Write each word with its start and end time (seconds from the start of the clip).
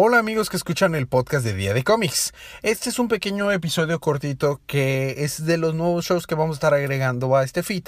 Hola 0.00 0.20
amigos 0.20 0.48
que 0.48 0.56
escuchan 0.56 0.94
el 0.94 1.08
podcast 1.08 1.44
de 1.44 1.54
Día 1.54 1.74
de 1.74 1.82
Cómics. 1.82 2.32
Este 2.62 2.88
es 2.88 3.00
un 3.00 3.08
pequeño 3.08 3.50
episodio 3.50 3.98
cortito 3.98 4.60
que 4.68 5.24
es 5.24 5.44
de 5.44 5.58
los 5.58 5.74
nuevos 5.74 6.04
shows 6.04 6.28
que 6.28 6.36
vamos 6.36 6.54
a 6.54 6.58
estar 6.58 6.72
agregando 6.72 7.34
a 7.34 7.42
este 7.42 7.64
feed, 7.64 7.82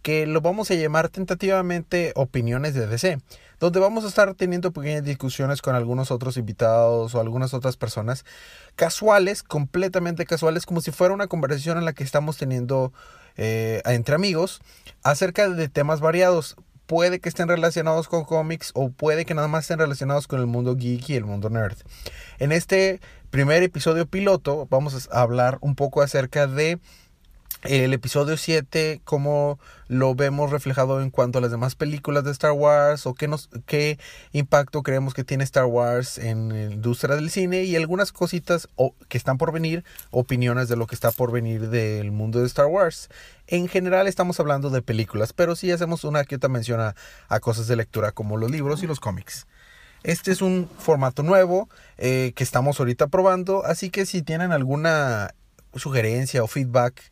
que 0.00 0.28
lo 0.28 0.40
vamos 0.40 0.70
a 0.70 0.74
llamar 0.74 1.08
tentativamente 1.08 2.12
Opiniones 2.14 2.74
de 2.74 2.86
DC, 2.86 3.18
donde 3.58 3.80
vamos 3.80 4.04
a 4.04 4.06
estar 4.06 4.32
teniendo 4.34 4.70
pequeñas 4.70 5.02
discusiones 5.02 5.60
con 5.60 5.74
algunos 5.74 6.12
otros 6.12 6.36
invitados 6.36 7.16
o 7.16 7.20
algunas 7.20 7.52
otras 7.52 7.76
personas 7.76 8.24
casuales, 8.76 9.42
completamente 9.42 10.24
casuales, 10.24 10.66
como 10.66 10.80
si 10.80 10.92
fuera 10.92 11.14
una 11.14 11.26
conversación 11.26 11.78
en 11.78 11.84
la 11.84 11.94
que 11.94 12.04
estamos 12.04 12.36
teniendo 12.36 12.92
eh, 13.36 13.82
entre 13.86 14.14
amigos 14.14 14.60
acerca 15.02 15.48
de 15.48 15.68
temas 15.68 15.98
variados 15.98 16.54
puede 16.86 17.20
que 17.20 17.28
estén 17.28 17.48
relacionados 17.48 18.08
con 18.08 18.24
cómics 18.24 18.70
o 18.74 18.90
puede 18.90 19.24
que 19.24 19.34
nada 19.34 19.48
más 19.48 19.64
estén 19.64 19.78
relacionados 19.78 20.26
con 20.26 20.40
el 20.40 20.46
mundo 20.46 20.76
geek 20.76 21.10
y 21.10 21.16
el 21.16 21.24
mundo 21.24 21.50
nerd. 21.50 21.76
En 22.38 22.52
este 22.52 23.00
primer 23.30 23.62
episodio 23.62 24.06
piloto 24.06 24.66
vamos 24.70 25.08
a 25.10 25.20
hablar 25.20 25.58
un 25.60 25.74
poco 25.74 26.02
acerca 26.02 26.46
de 26.46 26.78
el 27.62 27.92
episodio 27.92 28.36
7, 28.36 29.00
cómo 29.04 29.58
lo 29.88 30.14
vemos 30.14 30.50
reflejado 30.50 31.00
en 31.00 31.10
cuanto 31.10 31.38
a 31.38 31.40
las 31.40 31.50
demás 31.50 31.74
películas 31.74 32.24
de 32.24 32.30
Star 32.30 32.52
Wars 32.52 33.06
o 33.06 33.14
qué, 33.14 33.28
nos, 33.28 33.48
qué 33.66 33.98
impacto 34.32 34.82
creemos 34.82 35.14
que 35.14 35.24
tiene 35.24 35.44
Star 35.44 35.64
Wars 35.64 36.18
en 36.18 36.48
la 36.48 36.74
industria 36.74 37.16
del 37.16 37.30
cine 37.30 37.64
y 37.64 37.76
algunas 37.76 38.12
cositas 38.12 38.68
que 39.08 39.18
están 39.18 39.38
por 39.38 39.52
venir, 39.52 39.84
opiniones 40.10 40.68
de 40.68 40.76
lo 40.76 40.86
que 40.86 40.94
está 40.94 41.12
por 41.12 41.32
venir 41.32 41.68
del 41.68 42.12
mundo 42.12 42.40
de 42.40 42.46
Star 42.46 42.66
Wars. 42.66 43.08
En 43.46 43.68
general 43.68 44.06
estamos 44.06 44.38
hablando 44.40 44.70
de 44.70 44.82
películas, 44.82 45.32
pero 45.32 45.56
sí 45.56 45.70
hacemos 45.70 46.04
una 46.04 46.24
que 46.24 46.36
otra 46.36 46.48
mención 46.48 46.80
a, 46.80 46.94
cosas 47.40 47.68
de 47.68 47.76
lectura 47.76 48.12
como 48.12 48.36
los 48.36 48.50
libros 48.50 48.82
y 48.82 48.86
los 48.86 49.00
cómics. 49.00 49.46
Este 50.02 50.30
es 50.30 50.42
un 50.42 50.68
formato 50.78 51.22
nuevo 51.22 51.68
eh, 51.98 52.32
que 52.36 52.44
estamos 52.44 52.78
ahorita 52.78 53.08
probando, 53.08 53.64
así 53.64 53.90
que 53.90 54.06
si 54.06 54.22
tienen 54.22 54.52
alguna 54.52 55.34
sugerencia 55.74 56.42
o 56.42 56.46
feedback, 56.46 57.10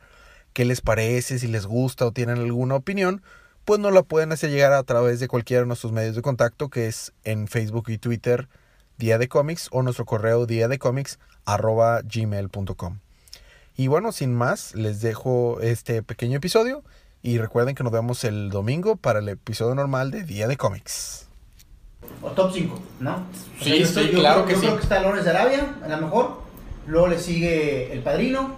qué 0.54 0.64
les 0.64 0.80
parece, 0.80 1.38
si 1.38 1.48
les 1.48 1.66
gusta 1.66 2.06
o 2.06 2.12
tienen 2.12 2.38
alguna 2.38 2.76
opinión, 2.76 3.22
pues 3.66 3.80
nos 3.80 3.92
la 3.92 4.02
pueden 4.02 4.32
hacer 4.32 4.50
llegar 4.50 4.72
a 4.72 4.82
través 4.84 5.20
de 5.20 5.28
cualquiera 5.28 5.62
de 5.62 5.66
nuestros 5.66 5.92
medios 5.92 6.14
de 6.16 6.22
contacto, 6.22 6.70
que 6.70 6.86
es 6.86 7.12
en 7.24 7.48
Facebook 7.48 7.90
y 7.90 7.98
Twitter, 7.98 8.48
Día 8.96 9.18
de 9.18 9.28
Comics, 9.28 9.68
o 9.72 9.82
nuestro 9.82 10.04
correo 10.04 10.46
día 10.46 10.68
de 10.68 10.78
comics 10.78 11.18
arroba 11.44 12.00
gmail.com. 12.02 12.98
Y 13.76 13.88
bueno, 13.88 14.12
sin 14.12 14.34
más, 14.34 14.74
les 14.74 15.00
dejo 15.00 15.60
este 15.60 16.02
pequeño 16.02 16.36
episodio 16.36 16.84
y 17.22 17.38
recuerden 17.38 17.74
que 17.74 17.82
nos 17.82 17.92
vemos 17.92 18.22
el 18.22 18.50
domingo 18.50 18.96
para 18.96 19.18
el 19.18 19.28
episodio 19.28 19.74
normal 19.74 20.12
de 20.12 20.22
Día 20.22 20.46
de 20.46 20.56
Comics. 20.56 21.26
O 22.22 22.30
top 22.30 22.52
5, 22.52 22.82
¿no? 23.00 23.26
sí, 23.60 23.84
sí, 23.84 24.10
claro 24.10 24.46
que 24.46 24.54
sí. 24.54 24.60
Yo 24.60 24.68
creo 24.68 24.76
que 24.76 24.82
está 24.82 25.00
Lawrence 25.00 25.24
de 25.24 25.36
Arabia, 25.36 25.76
a 25.82 25.88
lo 25.88 25.96
mejor. 26.02 26.42
Luego 26.86 27.08
le 27.08 27.18
sigue 27.18 27.92
El 27.92 28.02
Padrino, 28.02 28.56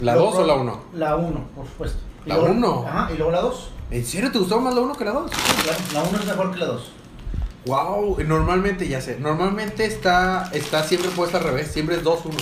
¿La 0.00 0.14
2 0.14 0.34
o 0.34 0.46
la 0.46 0.54
1? 0.54 0.80
La 0.94 1.16
1, 1.16 1.48
por 1.56 1.66
supuesto. 1.66 1.98
¿La 2.24 2.38
1? 2.38 2.84
Ajá, 2.88 3.12
y 3.12 3.16
luego 3.16 3.32
la 3.32 3.40
2. 3.40 3.70
¿En 3.90 4.04
serio 4.04 4.30
te 4.30 4.38
gustó 4.38 4.60
más 4.60 4.74
la 4.74 4.80
1 4.80 4.94
que 4.94 5.04
la 5.04 5.12
2? 5.12 5.30
la 5.94 6.02
1 6.02 6.18
es 6.18 6.26
mejor 6.26 6.52
que 6.52 6.58
la 6.58 6.66
2. 6.66 6.92
Wow, 7.66 8.16
normalmente, 8.24 8.88
ya 8.88 9.00
sé, 9.00 9.18
normalmente 9.18 9.84
está, 9.84 10.50
está 10.52 10.84
siempre 10.84 11.10
puesta 11.10 11.38
al 11.38 11.44
revés, 11.44 11.68
siempre 11.68 11.96
es 11.96 12.04
2-1. 12.04 12.32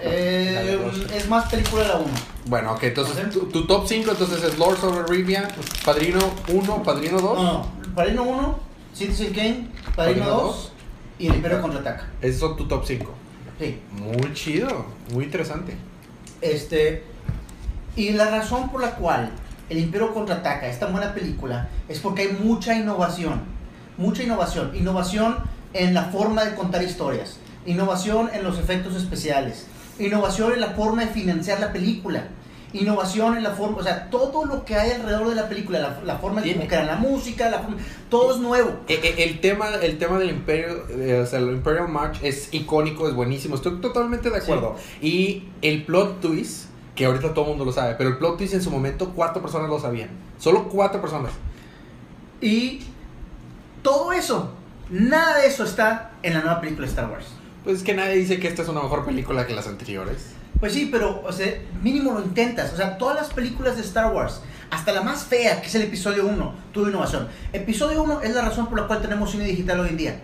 Eh, 0.00 0.78
es 1.14 1.28
más 1.28 1.50
película 1.50 1.86
la 1.86 1.96
1. 1.96 2.06
Bueno, 2.46 2.72
ok, 2.72 2.82
entonces 2.84 3.30
tu, 3.30 3.66
top 3.66 3.86
5 3.86 4.10
entonces 4.10 4.42
es 4.42 4.58
Lords 4.58 4.82
of 4.82 4.96
Arabia, 4.98 5.48
Padrino 5.84 6.18
1, 6.48 6.82
Padrino 6.82 7.20
2. 7.20 7.36
No, 7.36 7.42
no, 7.42 7.66
Padrino 7.94 8.22
1, 8.24 8.58
Citizen 8.92 9.32
Kane, 9.32 9.68
Padrino, 9.94 10.26
2 10.26 10.72
y 11.18 11.28
El 11.28 11.36
Imperio 11.36 11.62
Contraataca. 11.62 12.10
Esos 12.20 12.40
son 12.40 12.56
tu 12.56 12.66
top 12.66 12.84
5. 12.84 13.10
Sí. 13.58 13.80
Muy 13.92 14.32
chido, 14.34 14.86
muy 15.12 15.24
interesante. 15.24 15.76
Este, 16.40 17.04
y 17.96 18.10
la 18.10 18.30
razón 18.30 18.70
por 18.70 18.80
la 18.80 18.96
cual 18.96 19.30
El 19.70 19.78
Imperio 19.78 20.12
contraataca, 20.12 20.66
esta 20.66 20.86
buena 20.86 21.14
película, 21.14 21.68
es 21.88 21.98
porque 22.00 22.22
hay 22.22 22.32
mucha 22.32 22.74
innovación. 22.74 23.42
Mucha 23.96 24.22
innovación. 24.22 24.76
Innovación 24.76 25.36
en 25.72 25.94
la 25.94 26.04
forma 26.04 26.44
de 26.44 26.54
contar 26.54 26.82
historias. 26.82 27.38
Innovación 27.66 28.30
en 28.34 28.44
los 28.44 28.58
efectos 28.58 28.94
especiales. 28.94 29.66
Innovación 29.98 30.52
en 30.52 30.60
la 30.60 30.70
forma 30.70 31.02
de 31.02 31.08
financiar 31.08 31.60
la 31.60 31.72
película. 31.72 32.24
Innovación 32.74 33.36
en 33.36 33.44
la 33.44 33.52
forma, 33.52 33.78
o 33.78 33.82
sea, 33.84 34.10
todo 34.10 34.44
lo 34.44 34.64
que 34.64 34.74
hay 34.74 34.90
alrededor 34.90 35.28
de 35.28 35.36
la 35.36 35.48
película, 35.48 36.00
la, 36.04 36.18
forma 36.18 36.40
de 36.42 36.54
cómo 36.54 36.82
la 36.82 36.96
música, 36.96 37.48
la 37.48 37.62
todo 38.10 38.34
es 38.34 38.40
nuevo. 38.40 38.80
El, 38.88 39.04
e, 39.04 39.22
el, 39.22 39.40
tema, 39.40 39.68
el 39.80 39.96
tema 39.96 40.18
del 40.18 40.30
Imperio, 40.30 40.84
eh, 40.90 41.20
o 41.22 41.26
sea, 41.26 41.38
el 41.38 41.50
Imperial 41.50 41.88
March 41.88 42.18
es 42.22 42.52
icónico, 42.52 43.08
es 43.08 43.14
buenísimo, 43.14 43.54
estoy 43.54 43.80
totalmente 43.80 44.28
de 44.28 44.38
acuerdo. 44.38 44.74
Y 45.00 45.44
el 45.62 45.84
plot 45.84 46.20
twist, 46.20 46.66
que 46.96 47.06
ahorita 47.06 47.32
todo 47.32 47.44
el 47.44 47.50
mundo 47.50 47.64
lo 47.64 47.72
sabe, 47.72 47.94
pero 47.94 48.10
el 48.10 48.18
plot 48.18 48.38
twist 48.38 48.54
en 48.54 48.62
su 48.62 48.72
momento 48.72 49.12
cuatro 49.14 49.40
personas 49.40 49.70
lo 49.70 49.78
sabían, 49.78 50.10
solo 50.40 50.68
cuatro 50.68 51.00
personas. 51.00 51.32
Y 52.40 52.80
todo 53.82 54.12
eso, 54.12 54.50
nada 54.90 55.38
de 55.38 55.46
eso 55.46 55.62
está 55.62 56.10
en 56.24 56.34
la 56.34 56.40
nueva 56.40 56.60
película 56.60 56.86
de 56.86 56.90
Star 56.90 57.08
Wars. 57.08 57.26
Pues 57.62 57.78
es 57.78 57.82
que 57.84 57.94
nadie 57.94 58.16
dice 58.16 58.40
que 58.40 58.48
esta 58.48 58.62
es 58.62 58.68
una 58.68 58.82
mejor 58.82 59.04
película 59.04 59.46
que 59.46 59.54
las 59.54 59.68
anteriores. 59.68 60.33
Pues 60.60 60.72
sí, 60.72 60.88
pero, 60.90 61.22
o 61.26 61.32
sea, 61.32 61.52
mínimo 61.82 62.12
lo 62.12 62.22
intentas. 62.22 62.72
O 62.72 62.76
sea, 62.76 62.96
todas 62.96 63.16
las 63.16 63.32
películas 63.32 63.76
de 63.76 63.82
Star 63.82 64.12
Wars, 64.12 64.40
hasta 64.70 64.92
la 64.92 65.02
más 65.02 65.24
fea, 65.24 65.60
que 65.60 65.68
es 65.68 65.74
el 65.74 65.82
episodio 65.82 66.26
1, 66.26 66.54
tuvo 66.72 66.88
innovación. 66.88 67.28
Episodio 67.52 68.02
1 68.02 68.22
es 68.22 68.34
la 68.34 68.42
razón 68.42 68.66
por 68.66 68.80
la 68.80 68.86
cual 68.86 69.02
tenemos 69.02 69.30
cine 69.30 69.44
digital 69.44 69.80
hoy 69.80 69.88
en 69.90 69.96
día. 69.96 70.20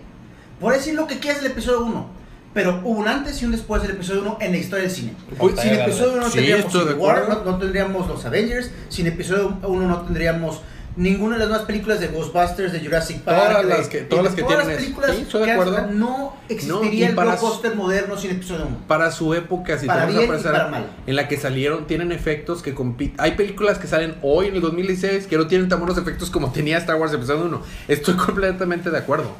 Por 0.59 0.73
decir 0.73 0.93
lo 0.93 1.07
que 1.07 1.19
quieras 1.19 1.41
del 1.41 1.51
episodio 1.51 1.85
1. 1.85 2.21
Pero 2.53 2.81
hubo 2.83 2.99
un 2.99 3.07
antes 3.07 3.41
y 3.41 3.45
un 3.45 3.51
después 3.51 3.81
del 3.81 3.91
episodio 3.91 4.21
1 4.21 4.37
en 4.41 4.51
la 4.51 4.57
historia 4.57 4.83
del 4.83 4.91
cine. 4.91 5.13
sin 5.57 5.73
episodio 5.73 6.13
1 6.13 6.21
no 6.21 6.29
tendríamos 6.29 6.73
no, 6.73 7.43
no, 7.45 7.57
tendríamos 7.57 8.07
los 8.07 8.25
Avengers. 8.25 8.71
Sin 8.89 9.07
episodio 9.07 9.57
1 9.63 9.87
no 9.87 10.01
tendríamos 10.01 10.61
ninguna 10.95 11.35
de 11.35 11.39
las 11.39 11.49
nuevas 11.49 11.65
películas 11.65 11.99
de 11.99 12.07
Ghostbusters, 12.07 12.73
de 12.73 12.79
Jurassic 12.79 13.21
Park. 13.21 13.37
Todas 13.37 13.65
las 13.65 13.87
que, 13.87 14.01
todas 14.01 14.25
las 14.25 14.35
que 14.35 14.43
tienen. 14.43 14.67
Las 14.67 14.77
películas 14.77 15.15
sí, 15.15 15.37
de 15.37 15.51
acuerdo. 15.51 15.87
no 15.91 16.35
existiría 16.49 17.09
el 17.09 17.15
blockbuster 17.15 17.75
moderno 17.75 18.17
sin 18.17 18.31
episodio 18.31 18.65
1. 18.67 18.77
Para 18.87 19.11
su 19.11 19.33
época, 19.33 19.77
si 19.77 19.87
para 19.87 20.05
bien 20.05 20.23
y 20.23 20.41
para 20.41 20.67
mal. 20.67 20.85
en 21.07 21.15
la 21.15 21.27
que 21.27 21.37
salieron, 21.37 21.87
tienen 21.87 22.11
efectos 22.11 22.61
que 22.61 22.73
compiten. 22.73 23.15
Hay 23.19 23.31
películas 23.31 23.77
que 23.77 23.87
salen 23.87 24.15
hoy 24.21 24.47
en 24.47 24.55
el 24.55 24.61
2016 24.61 25.27
que 25.27 25.37
no 25.37 25.47
tienen 25.47 25.69
tan 25.69 25.79
buenos 25.79 25.97
efectos 25.97 26.29
como 26.29 26.51
tenía 26.51 26.77
Star 26.77 26.97
Wars 26.97 27.13
episodio 27.13 27.45
1. 27.45 27.61
Estoy 27.87 28.13
completamente 28.25 28.89
de 28.89 28.97
acuerdo. 28.97 29.31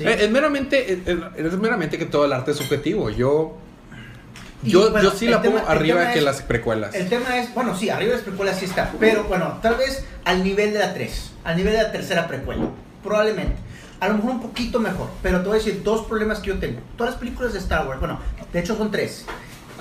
Eh, 0.00 0.16
es, 0.20 0.30
meramente, 0.30 0.92
es, 0.92 0.98
es 1.36 1.58
meramente 1.58 1.98
que 1.98 2.06
todo 2.06 2.24
el 2.24 2.32
arte 2.32 2.52
es 2.52 2.56
subjetivo. 2.56 3.10
Yo 3.10 3.56
yo, 4.62 5.00
yo 5.00 5.10
sí 5.12 5.28
la 5.28 5.40
pongo 5.40 5.58
arriba 5.66 6.12
que 6.12 6.20
las 6.20 6.42
precuelas. 6.42 6.94
El 6.94 7.08
tema 7.08 7.38
es, 7.38 7.54
bueno, 7.54 7.76
sí, 7.76 7.90
arriba 7.90 8.10
de 8.10 8.16
las 8.16 8.24
precuelas 8.24 8.58
sí 8.58 8.64
está, 8.64 8.92
pero 8.98 9.24
bueno, 9.24 9.58
tal 9.62 9.76
vez 9.76 10.04
al 10.24 10.42
nivel 10.42 10.72
de 10.72 10.80
la 10.80 10.94
3, 10.94 11.30
al 11.44 11.56
nivel 11.56 11.74
de 11.74 11.82
la 11.82 11.92
tercera 11.92 12.26
precuela, 12.26 12.64
probablemente. 13.02 13.56
A 14.00 14.08
lo 14.08 14.14
mejor 14.14 14.30
un 14.32 14.40
poquito 14.40 14.78
mejor, 14.78 15.10
pero 15.22 15.40
te 15.40 15.48
voy 15.48 15.56
a 15.56 15.58
decir 15.58 15.82
dos 15.82 16.06
problemas 16.06 16.38
que 16.40 16.48
yo 16.48 16.58
tengo. 16.58 16.80
Todas 16.96 17.14
las 17.14 17.20
películas 17.20 17.52
de 17.52 17.58
Star 17.58 17.86
Wars, 17.86 17.98
bueno, 17.98 18.20
de 18.52 18.60
hecho 18.60 18.76
son 18.76 18.90
tres, 18.90 19.24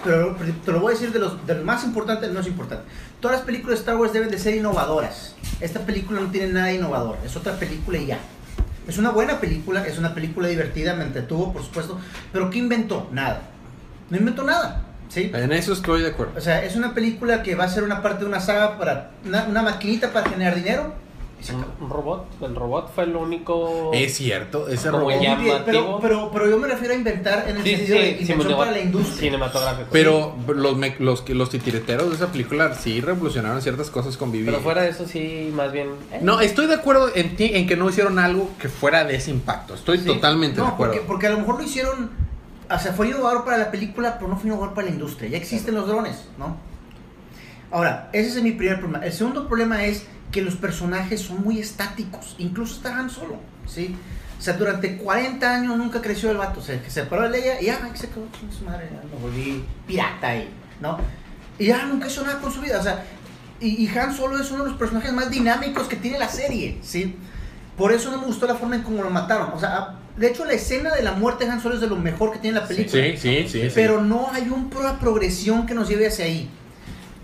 pero 0.04 0.36
te 0.64 0.72
lo 0.72 0.80
voy 0.80 0.92
a 0.92 0.96
decir 0.96 1.12
de 1.12 1.20
los, 1.20 1.46
de 1.46 1.56
los 1.56 1.64
más 1.64 1.84
importantes, 1.84 2.32
no 2.32 2.40
es 2.40 2.48
importante. 2.48 2.86
Todas 3.20 3.38
las 3.38 3.46
películas 3.46 3.80
de 3.80 3.82
Star 3.82 3.98
Wars 3.98 4.14
deben 4.14 4.30
de 4.30 4.40
ser 4.40 4.56
innovadoras. 4.56 5.36
Esta 5.60 5.82
película 5.82 6.20
no 6.20 6.32
tiene 6.32 6.54
nada 6.54 6.72
innovador, 6.72 7.18
es 7.26 7.36
otra 7.36 7.54
película 7.54 7.98
y 7.98 8.08
ya. 8.08 8.20
Es 8.88 8.98
una 8.98 9.10
buena 9.10 9.40
película, 9.40 9.86
es 9.86 9.98
una 9.98 10.14
película 10.14 10.48
divertida, 10.48 10.96
me 10.96 11.04
entretuvo, 11.04 11.52
por 11.52 11.64
supuesto, 11.64 12.00
pero 12.32 12.50
¿qué 12.50 12.60
inventó? 12.60 13.10
Nada 13.12 13.42
no 14.10 14.18
inventó 14.18 14.44
nada. 14.44 14.84
¿sí? 15.10 15.32
En 15.34 15.52
eso 15.52 15.74
estoy 15.74 16.02
de 16.02 16.10
acuerdo. 16.10 16.34
O 16.38 16.42
sea, 16.42 16.64
es 16.64 16.76
una 16.76 16.94
película 16.94 17.44
que 17.44 17.56
va 17.56 17.66
a 17.66 17.70
ser 17.70 17.84
una 17.84 18.02
parte 18.02 18.24
de 18.24 18.30
una 18.30 18.40
saga 18.40 18.78
para 18.78 19.12
una, 19.26 19.62
maquinita 19.62 20.12
para 20.12 20.30
generar 20.30 20.56
dinero. 20.56 21.08
Un, 21.80 21.90
robot, 21.90 22.26
el 22.42 22.56
robot 22.56 22.92
fue 22.96 23.04
el 23.04 23.16
único. 23.16 23.92
Es 23.94 24.18
cierto, 24.18 24.68
ese 24.68 24.90
robot. 24.90 25.14
Pero, 25.66 26.00
pero, 26.02 26.32
pero, 26.34 26.50
yo 26.50 26.58
me 26.58 26.68
refiero 26.68 26.96
a 26.96 26.98
inventar 26.98 27.46
en 27.48 27.58
el 27.58 27.64
sentido 27.64 28.00
de 28.00 28.10
invención 28.20 28.58
para 28.58 28.72
la 28.72 28.80
industria. 28.80 29.20
Cinematográfico. 29.20 29.90
Pero 29.92 30.36
los, 30.48 30.76
los, 31.00 31.30
los 31.30 31.50
titiriteros 31.52 32.10
de 32.10 32.16
esa 32.16 32.32
película 32.32 32.74
sí 32.74 33.02
revolucionaron 33.02 33.62
ciertas 33.62 33.92
cosas 33.92 34.18
con 34.18 34.32
Vivi. 34.32 34.46
Pero 34.46 34.62
fuera 34.62 34.82
de 34.82 34.90
eso, 34.90 35.08
sí, 35.08 35.52
más 35.54 35.72
bien. 35.72 35.90
Eh. 36.12 36.20
No, 36.24 36.42
estoy 36.42 36.66
de 36.66 36.74
acuerdo 36.74 37.12
en, 37.14 37.36
ti, 37.36 37.52
en 37.54 37.68
que 37.68 37.78
no 37.78 37.88
hicieron 37.88 38.18
algo 38.18 38.50
que 38.60 38.68
fuera 38.68 39.04
de 39.04 39.18
ese 39.18 39.30
impacto. 39.30 39.76
Estoy 39.76 40.00
totalmente 40.00 40.60
de 40.60 40.66
acuerdo. 40.66 40.94
Porque, 40.96 41.08
porque 41.08 41.28
a 41.28 41.30
lo 41.30 41.38
mejor 41.38 41.60
lo 41.60 41.64
hicieron 41.64 42.27
o 42.70 42.80
sea, 42.80 42.94
fue 42.94 43.08
innovador 43.08 43.46
para 43.46 43.58
la 43.58 43.72
película, 43.72 44.16
pero 44.18 44.28
no 44.30 44.38
fue 44.38 44.50
innovador 44.50 44.74
para 44.74 44.88
la 44.88 44.94
industria. 44.94 45.30
Ya 45.30 45.38
existen 45.38 45.76
los 45.76 45.88
drones, 45.88 46.26
¿no? 46.38 46.58
Ahora, 47.72 48.10
ese 48.14 48.38
es 48.38 48.44
mi 48.44 48.52
primer 48.52 48.80
problema. 48.80 49.06
El 49.06 49.14
segundo 49.14 49.48
problema 49.48 49.84
es 49.84 50.06
que 50.32 50.42
los 50.42 50.56
personajes 50.56 51.22
son 51.22 51.44
muy 51.44 51.60
estáticos, 51.60 52.36
incluso 52.38 52.76
estaban 52.76 53.10
solo, 53.10 53.38
¿sí? 53.66 53.96
O 54.38 54.42
sea, 54.42 54.54
durante 54.54 54.98
40 54.98 55.56
años 55.56 55.78
nunca 55.78 56.02
creció 56.02 56.32
el 56.32 56.38
vato. 56.38 56.60
O 56.60 56.64
sea, 56.64 56.82
que 56.82 56.90
se 56.90 57.04
paró 57.04 57.24
de 57.24 57.30
Leia 57.30 57.62
y 57.62 57.66
ya, 57.66 57.80
se 57.96 58.10
quedó 58.10 58.26
con 58.40 58.52
su 58.52 58.66
madre, 58.66 58.90
ya 58.92 59.02
me 59.08 59.22
volví 59.22 59.66
pirata 59.86 60.30
ahí, 60.30 60.50
¿no? 60.80 60.98
Y 61.58 61.66
ya 61.66 61.86
nunca 61.86 62.08
hizo 62.08 62.24
nada 62.24 62.40
con 62.40 62.52
su 62.52 62.62
vida. 62.62 62.80
O 62.80 62.84
sea, 62.84 63.04
y, 63.60 63.84
y, 63.84 63.98
Han 63.98 64.14
Solo 64.14 64.40
es 64.40 64.52
uno 64.52 64.64
de 64.64 64.70
los 64.70 64.78
personajes 64.78 65.12
más 65.12 65.32
dinámicos 65.32 65.88
que 65.88 65.96
tiene 65.96 66.20
la 66.20 66.30
serie, 66.30 66.78
¿sí? 66.84 67.18
Por 67.76 67.92
eso 67.92 68.12
no 68.12 68.20
me 68.20 68.28
gustó 68.28 68.46
la 68.46 68.56
forma 68.56 68.76
en 68.76 68.84
cómo 68.84 69.02
lo 69.02 69.10
mataron. 69.10 69.52
O 69.54 69.60
sea, 69.60 69.96
De 70.18 70.28
hecho, 70.28 70.46
la 70.46 70.54
escena 70.54 70.94
de 70.96 71.04
la 71.04 71.12
muerte 71.14 71.46
de 71.46 71.52
Han 71.52 71.62
Solo 71.62 71.76
es 71.76 71.82
de 71.82 71.88
lo 71.88 71.96
mejor 71.96 72.32
que 72.34 72.40
tiene 72.40 72.60
la 72.60 72.68
película. 72.68 73.04
Sí, 73.04 73.18
sí, 73.18 73.48
sí. 73.48 73.70
Pero 73.76 74.02
no 74.02 74.30
hay 74.32 74.44
un 74.50 74.70
una 74.78 75.00
progresión 75.00 75.66
que 75.66 75.74
nos 75.76 75.88
lleve 75.88 76.08
hacia 76.08 76.26
ahí. 76.26 76.50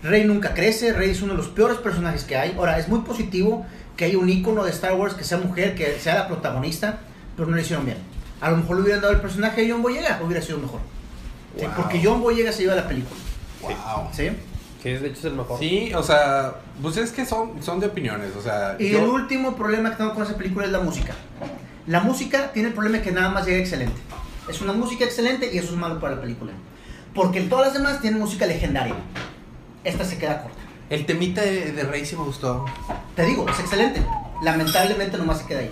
Rey 0.02 0.24
nunca 0.24 0.54
crece, 0.54 0.92
Rey 0.92 1.10
es 1.10 1.22
uno 1.22 1.32
de 1.32 1.38
los 1.38 1.48
peores 1.48 1.78
personajes 1.78 2.24
que 2.24 2.36
hay. 2.36 2.54
Ahora, 2.56 2.78
es 2.78 2.88
muy 2.88 3.00
positivo 3.00 3.64
que 3.96 4.04
haya 4.04 4.18
un 4.18 4.28
icono 4.28 4.64
de 4.64 4.70
Star 4.70 4.94
Wars 4.94 5.14
que 5.14 5.24
sea 5.24 5.38
mujer, 5.38 5.74
que 5.74 5.98
sea 5.98 6.14
la 6.14 6.28
protagonista, 6.28 6.98
pero 7.36 7.48
no 7.48 7.56
lo 7.56 7.62
hicieron 7.62 7.84
bien. 7.84 7.98
A 8.40 8.50
lo 8.50 8.58
mejor 8.58 8.76
le 8.76 8.82
hubieran 8.82 9.00
dado 9.02 9.14
el 9.14 9.20
personaje 9.20 9.62
de 9.62 9.70
John 9.72 9.82
Boyega, 9.82 10.20
hubiera 10.22 10.42
sido 10.42 10.58
mejor. 10.58 10.80
Sí, 11.58 11.64
Wow. 11.64 11.74
porque 11.76 12.00
John 12.04 12.20
Boyega 12.20 12.52
se 12.52 12.62
lleva 12.62 12.74
la 12.74 12.86
película. 12.86 13.18
Wow. 13.62 14.08
¿sí? 14.12 14.28
Sí, 14.82 14.90
de 14.90 15.06
hecho 15.08 15.18
es 15.20 15.24
el 15.24 15.32
mejor. 15.34 15.58
Sí, 15.58 15.92
o 15.94 16.02
sea, 16.02 16.56
pues 16.82 16.96
es 16.98 17.10
que 17.12 17.24
son, 17.24 17.62
son 17.62 17.80
de 17.80 17.86
opiniones, 17.86 18.36
o 18.36 18.42
sea, 18.42 18.76
Y 18.78 18.90
yo- 18.90 18.98
el 18.98 19.08
último 19.08 19.56
problema 19.56 19.90
que 19.90 19.96
tengo 19.96 20.12
con 20.12 20.22
esa 20.24 20.36
película 20.36 20.66
es 20.66 20.72
la 20.72 20.80
música. 20.80 21.14
La 21.86 22.00
música 22.00 22.52
tiene 22.52 22.68
el 22.68 22.74
problema 22.74 23.00
que 23.02 23.12
nada 23.12 23.28
más 23.30 23.46
llega 23.46 23.58
excelente. 23.58 24.00
Es 24.48 24.60
una 24.60 24.72
música 24.72 25.04
excelente 25.04 25.50
y 25.52 25.58
eso 25.58 25.68
es 25.72 25.76
malo 25.76 26.00
para 26.00 26.16
la 26.16 26.20
película. 26.22 26.52
Porque 27.14 27.42
todas 27.42 27.66
las 27.66 27.74
demás 27.74 28.00
tienen 28.00 28.18
música 28.20 28.46
legendaria. 28.46 28.94
Esta 29.84 30.04
se 30.04 30.18
queda 30.18 30.42
corta. 30.42 30.58
el 30.90 31.06
temita 31.06 31.42
de, 31.42 31.72
de 31.72 31.82
Rey 31.84 32.04
sí 32.06 32.16
me 32.16 32.24
gustó. 32.24 32.64
Te 33.16 33.24
digo, 33.24 33.46
es 33.48 33.58
excelente. 33.60 34.02
Lamentablemente 34.42 35.16
nomás 35.18 35.38
se 35.38 35.46
queda 35.46 35.60
ahí. 35.60 35.70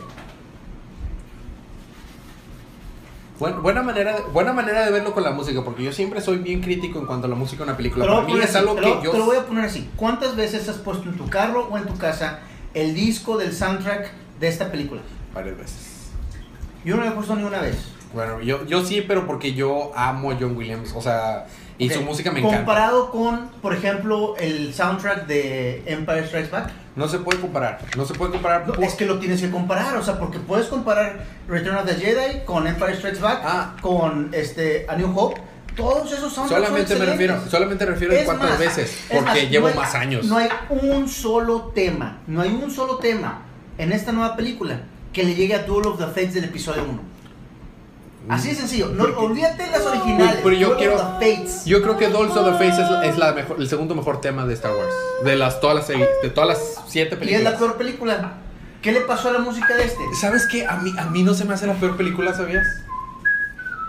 Buen- 3.38 3.60
buena, 3.62 3.82
manera, 3.82 4.14
de- 4.16 4.22
buena 4.32 4.52
manera 4.52 4.84
de 4.84 4.92
verlo 4.92 5.12
con 5.14 5.22
la 5.24 5.32
música, 5.32 5.62
porque 5.64 5.82
yo 5.82 5.92
siempre 5.92 6.20
soy 6.20 6.38
bien 6.38 6.60
crítico 6.60 6.98
en 7.00 7.06
cuanto 7.06 7.26
a 7.26 7.30
la 7.30 7.34
música 7.36 7.62
en 7.64 7.70
una 7.70 7.76
película. 7.76 8.06
Para 8.06 8.20
mí 8.20 8.28
poner 8.32 8.44
es 8.44 8.50
así, 8.50 8.58
algo 8.58 8.74
te 8.76 8.80
que 8.82 9.00
yo... 9.04 9.10
Te 9.10 9.18
lo 9.18 9.24
voy 9.24 9.36
a 9.36 9.46
poner 9.46 9.64
así. 9.64 9.90
¿Cuántas 9.96 10.36
veces 10.36 10.68
has 10.68 10.76
puesto 10.76 11.08
en 11.08 11.16
tu 11.16 11.28
carro 11.28 11.66
o 11.70 11.76
en 11.76 11.84
tu 11.86 11.96
casa 11.98 12.40
el 12.74 12.94
disco 12.94 13.36
del 13.38 13.52
soundtrack 13.54 14.10
de 14.38 14.48
esta 14.48 14.70
película? 14.70 15.00
Varias 15.34 15.58
veces. 15.58 15.91
Yo 16.84 16.96
no 16.96 17.02
lo 17.04 17.08
he 17.08 17.12
puesto 17.12 17.34
ni 17.36 17.44
una 17.44 17.60
vez. 17.60 17.76
Bueno, 18.12 18.40
yo, 18.42 18.66
yo 18.66 18.84
sí, 18.84 19.02
pero 19.06 19.26
porque 19.26 19.54
yo 19.54 19.90
amo 19.94 20.32
a 20.32 20.36
John 20.38 20.54
Williams, 20.56 20.92
o 20.94 21.00
sea, 21.00 21.46
y 21.78 21.86
Ok, 21.88 21.94
su 21.94 22.02
música 22.02 22.30
me 22.30 22.40
encanta. 22.40 22.58
Comparado 22.58 23.10
con, 23.10 23.48
por 23.62 23.72
ejemplo, 23.74 24.36
el 24.36 24.74
soundtrack 24.74 25.26
de 25.26 25.82
Empire 25.86 26.26
Strikes 26.26 26.50
Back. 26.50 26.70
No 26.94 27.08
se 27.08 27.18
puede 27.20 27.40
comparar, 27.40 27.80
no 27.96 28.04
se 28.04 28.12
puede 28.12 28.32
comparar. 28.32 28.66
No, 28.68 28.74
por- 28.74 28.84
es 28.84 28.94
que 28.94 29.06
lo 29.06 29.18
tienes 29.18 29.40
que 29.40 29.50
comparar, 29.50 29.96
o 29.96 30.02
sea, 30.04 30.18
porque 30.18 30.38
puedes 30.38 30.66
comparar 30.66 31.24
Return 31.48 31.76
of 31.76 31.86
the 31.86 31.94
Jedi 31.94 32.40
con 32.44 32.66
Empire 32.66 32.96
Strikes 32.96 33.20
Back, 33.20 33.40
Ah. 33.44 33.76
con 33.80 34.28
este 34.32 34.84
A 34.90 34.96
New 34.96 35.10
Hope. 35.18 35.40
Todos 35.74 36.12
esos 36.12 36.34
soundtracks 36.34 36.66
solamente 36.66 36.90
son 36.94 36.98
me 37.06 37.06
refiero, 37.12 37.40
solamente 37.50 37.86
refiero 37.86 38.12
en 38.14 38.24
cuántas 38.26 38.50
más, 38.50 38.58
veces, 38.58 38.90
es 38.90 39.06
porque 39.08 39.24
más, 39.24 39.50
llevo 39.50 39.68
no 39.68 39.72
hay- 39.72 39.78
más 39.78 39.94
años. 39.94 40.26
No 40.26 40.36
hay 40.36 40.48
un 40.68 41.08
solo 41.08 41.72
tema, 41.74 42.18
no 42.26 42.42
hay 42.42 42.50
un 42.50 42.70
solo 42.70 42.98
tema 42.98 43.40
en 43.78 43.90
esta 43.92 44.12
nueva 44.12 44.36
película 44.36 44.80
que 45.12 45.24
le 45.24 45.34
llegue 45.34 45.54
a 45.54 45.64
Duel 45.64 45.86
of 45.86 45.98
the 45.98 46.06
Fates 46.06 46.34
del 46.34 46.44
episodio 46.44 46.84
1. 46.84 47.00
Así 48.28 48.48
de 48.50 48.54
sencillo, 48.54 48.88
no, 48.88 49.04
olvídate 49.18 49.66
las 49.70 49.84
originales. 49.84 50.40
Pero 50.44 50.54
yo 50.56 50.66
Duel 50.68 50.78
quiero- 50.78 50.94
of 50.94 51.18
the 51.18 51.36
Fates. 51.36 51.64
Yo 51.64 51.82
creo 51.82 51.96
que 51.98 52.08
Dolls 52.08 52.36
of 52.36 52.46
the 52.46 52.52
Face 52.52 52.80
es, 52.82 52.88
la- 52.90 53.04
es 53.06 53.18
la 53.18 53.32
mejor, 53.32 53.56
el 53.60 53.68
segundo 53.68 53.94
mejor 53.96 54.20
tema 54.20 54.46
de 54.46 54.54
Star 54.54 54.72
Wars. 54.72 54.94
De 55.24 55.34
las 55.36 55.60
todas 55.60 55.76
las 55.76 55.88
de 55.88 56.30
todas 56.32 56.48
las 56.48 56.82
siete 56.86 57.10
Y 57.10 57.14
es 57.14 57.18
películas. 57.18 57.52
la 57.52 57.58
peor 57.58 57.76
película. 57.76 58.32
¿Qué 58.80 58.92
le 58.92 59.00
pasó 59.00 59.28
a 59.28 59.32
la 59.32 59.38
música 59.40 59.74
de 59.76 59.84
este? 59.84 60.02
¿Sabes 60.20 60.46
qué? 60.50 60.66
A 60.66 60.76
mí, 60.76 60.92
a 60.98 61.06
mí 61.06 61.22
no 61.24 61.34
se 61.34 61.44
me 61.44 61.54
hace 61.54 61.66
la 61.66 61.74
peor 61.74 61.96
película, 61.96 62.32
¿sabías? 62.34 62.66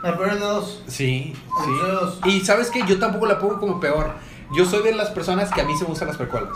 La 0.04 0.18
peor 0.18 0.34
de 0.34 0.40
dos. 0.40 0.84
Sí, 0.88 1.34
sí. 1.64 1.72
Dos. 1.92 2.20
Y 2.26 2.42
¿sabes 2.42 2.70
qué? 2.72 2.84
Yo 2.88 3.00
tampoco 3.00 3.26
la 3.28 3.40
pongo 3.40 3.60
como 3.60 3.80
peor. 3.80 4.14
Yo 4.56 4.66
soy 4.66 4.84
de 4.84 4.94
las 4.94 5.10
personas 5.10 5.52
que 5.52 5.62
a 5.62 5.64
mí 5.64 5.76
se 5.78 5.84
me 5.84 5.90
gustan 5.90 6.08
las 6.10 6.18
precuelas. 6.18 6.52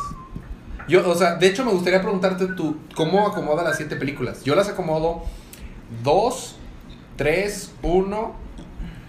Yo, 0.87 1.07
o 1.09 1.15
sea, 1.15 1.35
de 1.35 1.47
hecho 1.47 1.65
me 1.65 1.71
gustaría 1.71 2.01
preguntarte 2.01 2.47
tú, 2.47 2.77
¿cómo 2.95 3.27
acomoda 3.27 3.63
las 3.63 3.77
siete 3.77 3.95
películas? 3.97 4.43
Yo 4.43 4.55
las 4.55 4.69
acomodo 4.69 5.23
2, 6.03 6.55
3, 7.17 7.71
1, 7.81 8.35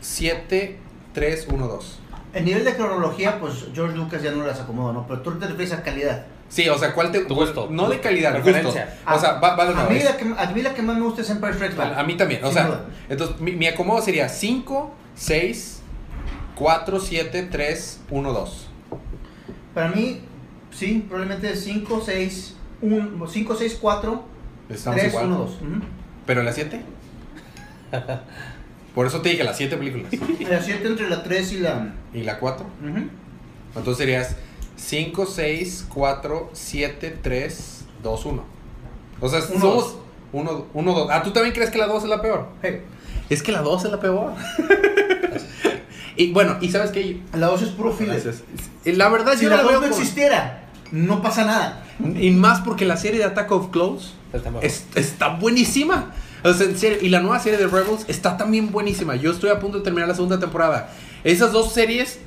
7, 0.01 0.79
3, 1.13 1.47
1, 1.51 1.67
2. 1.69 1.99
El 2.35 2.45
nivel 2.45 2.65
de 2.65 2.75
cronología, 2.77 3.39
pues 3.41 3.67
George 3.75 3.97
Lucas 3.97 4.23
ya 4.23 4.33
no 4.33 4.45
las 4.47 4.61
acomodó, 4.61 4.93
¿no? 4.93 5.07
Pero 5.07 5.21
tú 5.23 5.33
te 5.39 5.47
refieres 5.47 5.73
a 5.73 5.83
calidad. 5.83 6.27
Sí, 6.49 6.69
o 6.69 6.79
sea, 6.79 6.95
¿cuál 6.95 7.11
te 7.13 7.21
Tu 7.21 7.35
gusto. 7.35 7.69
No 7.71 7.89
de 7.89 8.01
calidad, 8.01 8.33
Preferencia. 8.33 8.87
gusto. 9.05 9.15
O 9.17 9.19
sea, 9.21 9.33
va, 9.35 9.55
va 9.55 9.67
de 9.67 9.79
a, 9.79 9.85
mí 9.89 9.99
la 10.01 10.17
que, 10.17 10.25
a 10.37 10.51
mí 10.53 10.63
la 10.63 10.75
que 10.75 10.83
más 10.83 10.97
me 10.97 11.03
gusta 11.03 11.21
es 11.21 11.31
Empire 11.31 11.53
Strikes 11.55 11.77
Back. 11.77 11.93
A, 11.97 12.01
a 12.01 12.03
mí 12.05 12.17
también, 12.17 12.43
o 12.43 12.47
Sin 12.49 12.55
sea, 12.55 12.67
duda. 12.67 12.85
entonces 13.09 13.41
mi, 13.41 13.53
mi 13.53 13.67
acomodo 13.67 14.01
sería 14.01 14.29
5, 14.29 14.95
6, 15.15 15.81
4, 16.55 17.01
7, 17.01 17.49
3, 17.51 18.01
1, 18.11 18.33
2. 18.33 18.67
Para 19.75 19.89
mí, 19.91 20.21
sí, 20.79 21.05
probablemente 21.09 21.55
5, 21.57 22.03
6, 22.05 22.55
1, 22.83 23.27
5, 23.27 23.57
6, 23.57 23.79
4, 23.81 24.25
Estamos 24.71 25.01
3, 25.01 25.13
igual. 25.13 25.27
1, 25.27 25.37
2. 25.39 25.51
¿Pero 26.27 26.43
la 26.43 26.53
7? 26.53 26.81
Por 28.95 29.07
eso 29.07 29.21
te 29.21 29.31
dije 29.31 29.45
las 29.45 29.57
7 29.57 29.77
películas. 29.77 30.13
La 30.49 30.61
7 30.63 30.87
entre 30.87 31.09
la 31.09 31.23
3 31.23 31.53
y 31.53 31.59
la... 31.61 31.95
¿Y 32.13 32.23
la 32.23 32.39
4? 32.39 32.67
ujú. 32.67 33.05
Entonces 33.77 33.97
serías 33.99 34.37
5, 34.77 35.27
6, 35.27 35.87
4, 35.93 36.51
7, 36.53 37.19
3, 37.23 37.85
2, 38.03 38.25
1. 38.27 38.45
O 39.21 39.29
sea, 39.29 39.41
Uno, 39.51 39.61
somos 39.61 39.85
dos. 39.85 39.97
1, 40.33 40.67
1, 40.75 40.93
2. 40.95 41.09
Ah, 41.11 41.23
¿tú 41.23 41.33
también 41.33 41.55
crees 41.55 41.71
que 41.71 41.79
la 41.79 41.87
2 41.87 42.03
es 42.05 42.09
la 42.09 42.21
peor? 42.23 42.49
Hey, 42.63 42.83
Es 43.29 43.43
que 43.43 43.53
la 43.53 43.63
2 43.63 43.85
es 43.85 43.91
la 43.91 44.01
peor. 44.01 44.33
y 46.17 46.33
bueno, 46.33 46.57
¿y 46.61 46.71
sabes 46.71 46.91
qué? 46.91 47.21
la 47.35 47.47
2 47.49 47.63
es 47.63 47.69
puro 47.71 47.93
filler. 47.93 48.23
La 48.85 49.09
verdad 49.09 49.35
Si 49.37 49.45
yo 49.45 49.51
la 49.51 49.57
la 49.59 49.63
2 49.63 49.71
veo 49.73 49.81
no 49.81 49.87
existiera, 49.87 50.68
no 50.93 51.23
pasa 51.23 51.45
nada. 51.45 51.85
Y 52.19 52.31
más 52.31 52.61
porque 52.61 52.85
la 52.85 52.97
serie 52.97 53.19
de 53.19 53.25
Attack 53.25 53.51
of 53.53 53.71
Close 53.71 54.13
Está 54.33 54.51
mejor. 54.51 54.65
es- 54.65 54.87
está 54.95 55.29
buenísima. 55.37 56.13
O 56.45 56.53
sea, 56.53 56.67
en 56.67 56.79
serio, 56.79 56.99
y 57.03 57.09
la 57.09 57.21
nueva 57.21 57.41
serie 57.41 57.59
de 57.59 57.67
Rebels 57.67 58.05
está 58.09 58.37
también 58.37 58.71
buenísima. 58.71 59.17
Yo 59.17 59.33
estoy 59.33 59.51
a 59.51 59.59
punto 59.59 59.79
de 59.79 59.85
terminar 59.85 60.09
la 60.09 60.15
segunda 60.15 60.39
temporada. 60.39 60.91
Esas 61.25 61.51
dos 61.53 61.73
series 61.73 62.21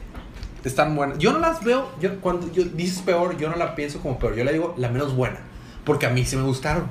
están 0.65 0.95
buenas. 0.95 1.17
Yo 1.17 1.31
no 1.31 1.39
las 1.39 1.63
veo, 1.63 1.89
yo, 2.01 2.19
cuando 2.19 2.51
yo, 2.51 2.63
dices 2.65 2.99
peor, 3.03 3.37
yo 3.37 3.49
no 3.49 3.55
la 3.55 3.73
pienso 3.73 3.99
como 4.01 4.19
peor. 4.19 4.35
Yo 4.35 4.43
la 4.43 4.51
digo 4.51 4.75
la 4.77 4.89
menos 4.89 5.15
buena. 5.15 5.39
Porque 5.85 6.05
a 6.05 6.09
mí 6.09 6.25
sí 6.25 6.35
me 6.35 6.43
gustaron. 6.43 6.83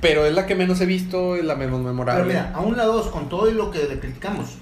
Pero 0.00 0.26
es 0.26 0.34
la 0.34 0.46
que 0.46 0.56
menos 0.56 0.80
he 0.80 0.86
visto, 0.86 1.36
es 1.36 1.44
la 1.44 1.54
menos 1.54 1.80
memorable. 1.80 2.24
Pero 2.24 2.40
mira, 2.40 2.52
aún 2.56 2.76
la 2.76 2.84
2, 2.84 3.06
con 3.08 3.28
todo 3.28 3.48
y 3.48 3.52
lo 3.54 3.70
que 3.70 3.84
le 3.84 4.00
criticamos, 4.00 4.56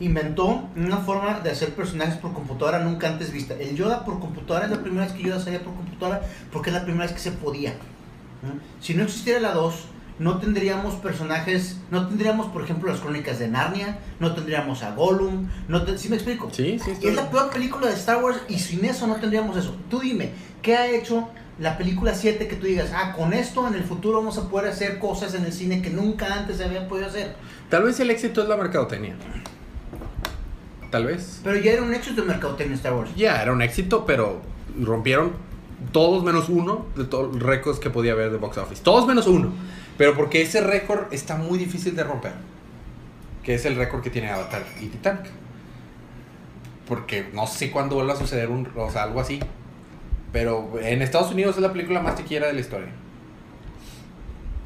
inventó 0.00 0.68
una 0.76 0.98
forma 0.98 1.40
de 1.40 1.50
hacer 1.50 1.74
personajes 1.74 2.16
por 2.16 2.32
computadora 2.34 2.80
nunca 2.80 3.08
antes 3.08 3.32
vista. 3.32 3.54
El 3.54 3.74
Yoda 3.76 4.04
por 4.04 4.20
computadora 4.20 4.66
es 4.66 4.70
la 4.70 4.80
primera 4.82 5.04
vez 5.06 5.14
que 5.14 5.22
Yoda 5.22 5.40
salía 5.40 5.60
por 5.62 5.74
computadora 5.74 6.22
porque 6.52 6.70
es 6.70 6.74
la 6.74 6.82
primera 6.84 7.04
vez 7.04 7.12
que 7.14 7.20
se 7.20 7.32
podía. 7.32 7.74
Si 8.80 8.94
no 8.94 9.02
existiera 9.04 9.40
la 9.40 9.52
2, 9.52 9.74
no 10.18 10.38
tendríamos 10.38 10.94
personajes, 10.96 11.78
no 11.90 12.06
tendríamos, 12.08 12.46
por 12.48 12.62
ejemplo, 12.62 12.90
las 12.90 13.00
crónicas 13.00 13.38
de 13.38 13.48
Narnia, 13.48 13.98
no 14.20 14.34
tendríamos 14.34 14.82
a 14.82 14.94
Gollum, 14.94 15.48
no 15.68 15.82
te- 15.82 15.98
¿sí 15.98 16.08
me 16.08 16.16
explico? 16.16 16.48
Sí, 16.52 16.78
sí, 16.82 16.92
estoy- 16.92 17.10
Es 17.10 17.16
la 17.16 17.30
peor 17.30 17.50
película 17.50 17.86
de 17.88 17.94
Star 17.94 18.22
Wars 18.22 18.38
y 18.48 18.58
sin 18.58 18.84
eso 18.84 19.06
no 19.06 19.16
tendríamos 19.16 19.56
eso. 19.56 19.74
Tú 19.90 20.00
dime, 20.00 20.30
¿qué 20.62 20.76
ha 20.76 20.86
hecho 20.90 21.28
la 21.58 21.76
película 21.76 22.14
7 22.14 22.46
que 22.48 22.56
tú 22.56 22.66
digas, 22.66 22.90
ah, 22.94 23.14
con 23.16 23.32
esto 23.32 23.66
en 23.66 23.74
el 23.74 23.82
futuro 23.84 24.18
vamos 24.18 24.38
a 24.38 24.48
poder 24.48 24.70
hacer 24.70 24.98
cosas 24.98 25.34
en 25.34 25.44
el 25.44 25.52
cine 25.52 25.82
que 25.82 25.90
nunca 25.90 26.32
antes 26.32 26.58
se 26.58 26.64
habían 26.64 26.86
podido 26.86 27.08
hacer? 27.08 27.34
Tal 27.68 27.82
vez 27.82 27.98
el 28.00 28.10
éxito 28.10 28.42
es 28.42 28.48
la 28.48 28.56
mercadotecnia. 28.56 29.16
Tal 30.90 31.06
vez. 31.06 31.40
Pero 31.42 31.58
ya 31.58 31.72
era 31.72 31.82
un 31.82 31.94
éxito 31.94 32.22
de 32.22 32.28
mercadotecnia 32.28 32.76
Star 32.76 32.94
Wars. 32.94 33.10
Ya, 33.16 33.42
era 33.42 33.52
un 33.52 33.62
éxito, 33.62 34.04
pero 34.06 34.40
rompieron 34.80 35.32
todos 35.92 36.24
menos 36.24 36.48
uno 36.48 36.86
de 36.96 37.04
todos 37.04 37.34
los 37.34 37.42
récords 37.42 37.78
que 37.78 37.90
podía 37.90 38.12
haber 38.12 38.30
de 38.30 38.38
box 38.38 38.58
office. 38.58 38.82
Todos 38.82 39.06
menos 39.06 39.26
uno. 39.26 39.52
Pero 39.98 40.14
porque 40.14 40.42
ese 40.42 40.60
récord 40.60 41.12
está 41.12 41.36
muy 41.36 41.58
difícil 41.58 41.96
de 41.96 42.04
romper. 42.04 42.32
Que 43.42 43.54
es 43.54 43.64
el 43.64 43.76
récord 43.76 44.02
que 44.02 44.10
tiene 44.10 44.30
Avatar 44.30 44.64
y 44.80 44.86
Titanic. 44.86 45.30
Porque 46.86 47.28
no 47.32 47.46
sé 47.46 47.70
cuándo 47.70 47.96
vuelva 47.96 48.14
a 48.14 48.16
suceder 48.16 48.48
un, 48.48 48.68
o 48.76 48.90
sea, 48.90 49.04
algo 49.04 49.20
así. 49.20 49.40
Pero 50.32 50.78
en 50.80 51.02
Estados 51.02 51.32
Unidos 51.32 51.56
es 51.56 51.62
la 51.62 51.72
película 51.72 52.00
más 52.00 52.16
taquillera 52.16 52.46
de 52.46 52.52
la 52.52 52.60
historia. 52.60 52.88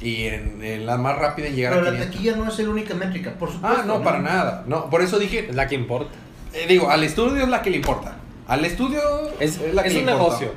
Y 0.01 0.23
en, 0.25 0.63
en 0.63 0.85
la 0.85 0.97
más 0.97 1.17
rápida 1.17 1.47
en 1.47 1.55
llegar 1.55 1.73
Pero 1.73 1.87
a 1.87 1.91
la 1.91 1.97
500. 1.99 2.15
taquilla 2.15 2.35
no 2.37 2.49
es 2.51 2.57
la 2.59 2.69
única 2.69 2.93
métrica, 2.95 3.31
por 3.33 3.51
supuesto. 3.51 3.77
Ah, 3.81 3.85
no, 3.85 4.01
para 4.03 4.19
nada. 4.19 4.63
No, 4.67 4.89
por 4.89 5.01
eso 5.01 5.19
dije, 5.19 5.47
Es 5.49 5.55
la 5.55 5.67
que 5.67 5.75
importa. 5.75 6.11
eh, 6.53 6.65
digo, 6.67 6.89
al 6.89 7.03
estudio 7.03 7.43
es 7.43 7.49
la 7.49 7.61
que 7.61 7.69
le 7.69 7.77
importa. 7.77 8.17
Al 8.47 8.65
estudio 8.65 8.99
Es- 9.39 9.59
la 9.73 9.83
que 9.83 9.89
es 9.89 9.93
le 9.95 10.01
un 10.03 10.09
importa. 10.09 10.23
negocio. 10.39 10.53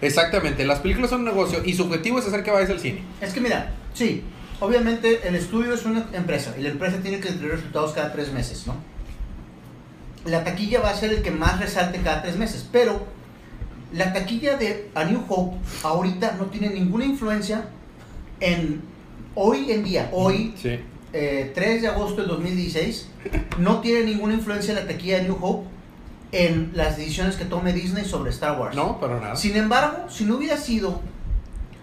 Exactamente, 0.00 0.64
las 0.64 0.80
películas 0.80 1.10
son 1.10 1.20
un 1.20 1.26
negocio 1.26 1.60
y 1.64 1.74
su 1.74 1.84
objetivo 1.84 2.18
es 2.18 2.26
hacer 2.26 2.42
que 2.42 2.50
vayas 2.50 2.70
al 2.70 2.80
cine. 2.80 3.02
Es 3.20 3.32
que 3.32 3.40
mira, 3.40 3.72
sí, 3.94 4.22
obviamente 4.60 5.26
el 5.26 5.34
estudio 5.34 5.74
es 5.74 5.84
una 5.86 6.06
empresa 6.12 6.54
y 6.58 6.62
la 6.62 6.68
empresa 6.70 6.98
tiene 7.02 7.18
que 7.20 7.28
entregar 7.28 7.56
resultados 7.56 7.92
cada 7.92 8.12
tres 8.12 8.32
meses, 8.32 8.66
¿no? 8.66 8.76
La 10.24 10.44
taquilla 10.44 10.80
va 10.80 10.90
a 10.90 10.94
ser 10.94 11.10
el 11.12 11.22
que 11.22 11.30
más 11.30 11.58
resalte 11.60 11.98
cada 12.00 12.22
tres 12.22 12.36
meses, 12.36 12.68
pero 12.70 13.06
la 13.92 14.12
taquilla 14.12 14.56
de 14.56 14.90
A 14.94 15.04
New 15.04 15.24
Hope 15.28 15.56
ahorita 15.82 16.32
no 16.38 16.46
tiene 16.46 16.70
ninguna 16.70 17.04
influencia 17.04 17.68
en 18.40 18.82
hoy 19.34 19.70
en 19.72 19.84
día, 19.84 20.08
hoy 20.12 20.54
Sí. 20.60 20.78
eh, 21.12 21.52
3 21.54 21.82
de 21.82 21.88
agosto 21.88 22.16
del 22.20 22.28
2016, 22.28 23.08
no 23.58 23.80
tiene 23.80 24.04
ninguna 24.04 24.34
influencia 24.34 24.74
la 24.74 24.86
taquilla 24.86 25.18
de 25.18 25.24
New 25.24 25.38
Hope 25.40 25.68
en 26.32 26.72
las 26.74 26.96
decisiones 26.96 27.36
que 27.36 27.44
tome 27.44 27.72
Disney 27.72 28.04
sobre 28.04 28.30
Star 28.30 28.58
Wars. 28.60 28.76
No, 28.76 29.00
para 29.00 29.18
nada. 29.20 29.36
Sin 29.36 29.56
embargo, 29.56 30.10
si 30.10 30.24
no 30.24 30.36
hubiera 30.36 30.56
sido 30.56 31.00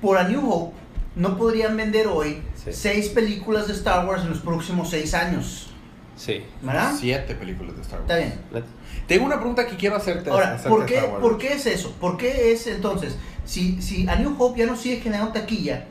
por 0.02 0.18
A 0.18 0.28
New 0.28 0.52
Hope, 0.52 0.76
no 1.16 1.38
podrían 1.38 1.76
vender 1.78 2.08
hoy 2.08 2.42
Sí. 2.64 2.72
seis 2.74 3.10
películas 3.10 3.68
de 3.68 3.74
Star 3.74 4.06
Wars 4.08 4.24
en 4.24 4.30
los 4.30 4.40
próximos 4.40 4.90
seis 4.90 5.14
años. 5.14 5.70
Sí. 6.16 6.44
¿Verdad? 6.62 6.94
Siete 6.98 7.36
películas 7.36 7.76
de 7.76 7.82
Star 7.82 8.02
Wars. 8.02 8.12
Está 8.12 8.18
bien. 8.52 8.66
Tengo 9.08 9.26
una 9.26 9.38
pregunta 9.38 9.66
que 9.68 9.76
quiero 9.76 9.96
hacerte. 9.96 10.30
Ahora, 10.30 10.58
¿por 10.68 10.86
qué. 10.86 11.00
¿por 11.22 11.38
qué 11.38 11.54
es 11.54 11.66
eso? 11.66 11.92
¿Por 12.00 12.18
qué 12.18 12.52
es 12.52 12.68
entonces, 12.68 13.16
si, 13.46 13.82
si 13.82 14.08
A 14.08 14.16
New 14.16 14.36
Hope 14.38 14.60
ya 14.60 14.66
no 14.66 14.76
sigue 14.76 14.98
generando 15.02 15.32
taquilla, 15.34 15.86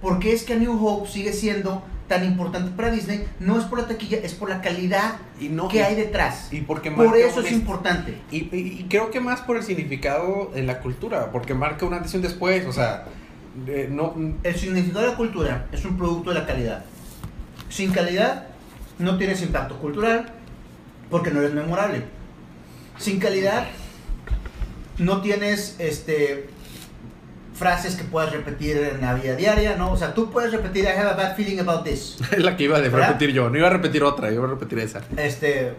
¿por 0.00 0.18
qué 0.18 0.32
es 0.32 0.42
que 0.44 0.54
A 0.54 0.56
New 0.56 0.84
Hope 0.86 1.08
sigue 1.10 1.32
siendo 1.32 1.82
tan 2.08 2.24
importante 2.24 2.70
para 2.76 2.90
Disney? 2.90 3.24
No 3.40 3.58
es 3.58 3.64
por 3.64 3.78
la 3.80 3.86
taquilla, 3.88 4.18
es 4.18 4.34
por 4.34 4.48
la 4.50 4.60
calidad 4.60 5.14
Y 5.40 5.48
no- 5.48 5.68
que 5.68 5.78
y- 5.78 5.80
hay 5.80 5.94
detrás. 5.94 6.48
Y 6.52 6.60
porque 6.62 6.90
Por 6.90 7.16
eso 7.16 7.40
un 7.40 7.46
es 7.46 7.52
importante. 7.52 8.18
Y 8.30 8.84
creo 8.88 9.10
que 9.10 9.20
más 9.20 9.40
por 9.40 9.56
el 9.56 9.62
significado 9.62 10.50
en 10.54 10.66
la 10.66 10.80
cultura, 10.80 11.30
porque 11.32 11.54
marca 11.54 11.86
una 11.86 11.96
antes 11.98 12.12
y 12.12 12.16
un 12.16 12.22
después, 12.22 12.66
o 12.66 12.72
sea, 12.72 13.06
eh, 13.66 13.88
no, 13.90 14.14
El 14.42 14.54
significado 14.56 15.00
de 15.04 15.10
la 15.12 15.16
cultura 15.16 15.66
es 15.72 15.84
un 15.84 15.96
producto 15.96 16.30
de 16.32 16.40
la 16.40 16.46
calidad. 16.46 16.84
Sin 17.68 17.92
calidad 17.92 18.46
no 18.98 19.16
tienes 19.18 19.40
impacto 19.42 19.78
cultural 19.78 20.26
porque 21.10 21.30
no 21.30 21.40
eres 21.40 21.52
memorable. 21.54 22.02
Sin 22.98 23.18
calidad 23.18 23.66
no 24.98 25.20
tienes 25.22 25.76
este 25.78 26.48
frases 27.62 27.94
que 27.94 28.02
puedas 28.04 28.32
repetir 28.32 28.76
en 28.76 29.00
la 29.00 29.14
vida 29.14 29.36
diaria, 29.36 29.76
¿no? 29.76 29.92
O 29.92 29.96
sea, 29.96 30.12
tú 30.14 30.30
puedes 30.30 30.50
repetir 30.52 30.84
I 30.84 30.88
have 30.88 31.10
a 31.10 31.14
bad 31.14 31.36
feeling 31.36 31.60
about 31.60 31.84
this. 31.84 32.16
es 32.32 32.42
la 32.42 32.56
que 32.56 32.64
iba 32.64 32.76
a 32.76 32.80
¿Verdad? 32.80 33.06
repetir 33.08 33.30
yo, 33.32 33.48
no 33.50 33.56
iba 33.56 33.68
a 33.68 33.70
repetir 33.70 34.02
otra, 34.02 34.32
iba 34.32 34.44
a 34.44 34.50
repetir 34.50 34.80
esa. 34.80 35.00
Este, 35.16 35.72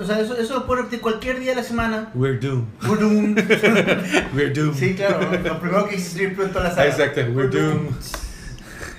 o 0.00 0.04
sea, 0.04 0.18
eso, 0.20 0.36
eso 0.36 0.54
lo 0.54 0.66
puedes 0.66 0.84
repetir 0.84 1.00
cualquier 1.00 1.38
día 1.38 1.50
de 1.50 1.56
la 1.56 1.62
semana. 1.62 2.10
We're 2.14 2.38
doomed, 2.38 2.66
We're 2.88 2.98
doomed. 3.00 3.38
we're 4.34 4.50
doomed. 4.52 4.74
Sí, 4.76 4.94
claro, 4.94 5.20
lo 5.30 5.60
primero 5.60 5.88
que 5.88 5.96
hice 5.96 6.24
es 6.24 6.38
en 6.38 6.52
toda 6.52 6.64
la 6.64 6.70
saga. 6.70 6.86
Exacto, 6.88 7.20
we're 7.32 7.48
doomed. 7.48 7.90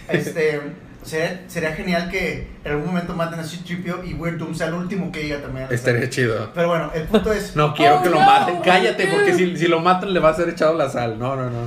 Este, 0.08 0.62
sería, 1.04 1.44
sería 1.48 1.72
genial 1.74 2.10
que 2.10 2.48
en 2.64 2.72
algún 2.72 2.88
momento 2.88 3.14
maten 3.14 3.40
a 3.40 3.44
Citripio 3.44 4.04
y 4.04 4.14
Weird 4.14 4.38
Doom 4.38 4.56
sea 4.56 4.68
el 4.68 4.74
último 4.76 5.12
que 5.12 5.22
diga 5.22 5.42
también. 5.42 5.68
Estaría 5.70 6.10
chido. 6.10 6.52
Pero 6.54 6.68
bueno, 6.70 6.92
el 6.94 7.04
punto 7.04 7.34
es. 7.34 7.56
No 7.56 7.74
quiero 7.74 7.98
Oh, 8.00 8.04
que 8.04 8.10
lo 8.10 8.20
no, 8.20 8.26
maten, 8.26 8.62
cállate, 8.64 9.08
porque 9.08 9.34
si, 9.34 9.58
si 9.58 9.68
lo 9.68 9.80
matan 9.82 10.14
le 10.14 10.20
va 10.20 10.30
a 10.30 10.34
ser 10.34 10.50
echado 10.50 10.76
la 10.78 10.90
sal. 10.90 11.18
No, 11.20 11.36
no, 11.36 11.50
no. 11.50 11.60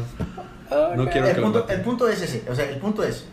No 0.97 1.09
quiero 1.11 1.27
el, 1.29 1.35
que 1.35 1.41
punto, 1.43 1.69
el 1.69 1.81
punto 1.83 2.09
es 2.09 2.23
ese. 2.23 2.45
O 2.51 2.55
sea, 2.55 2.65
el 2.69 2.79
punto 2.79 3.03
es. 3.03 3.25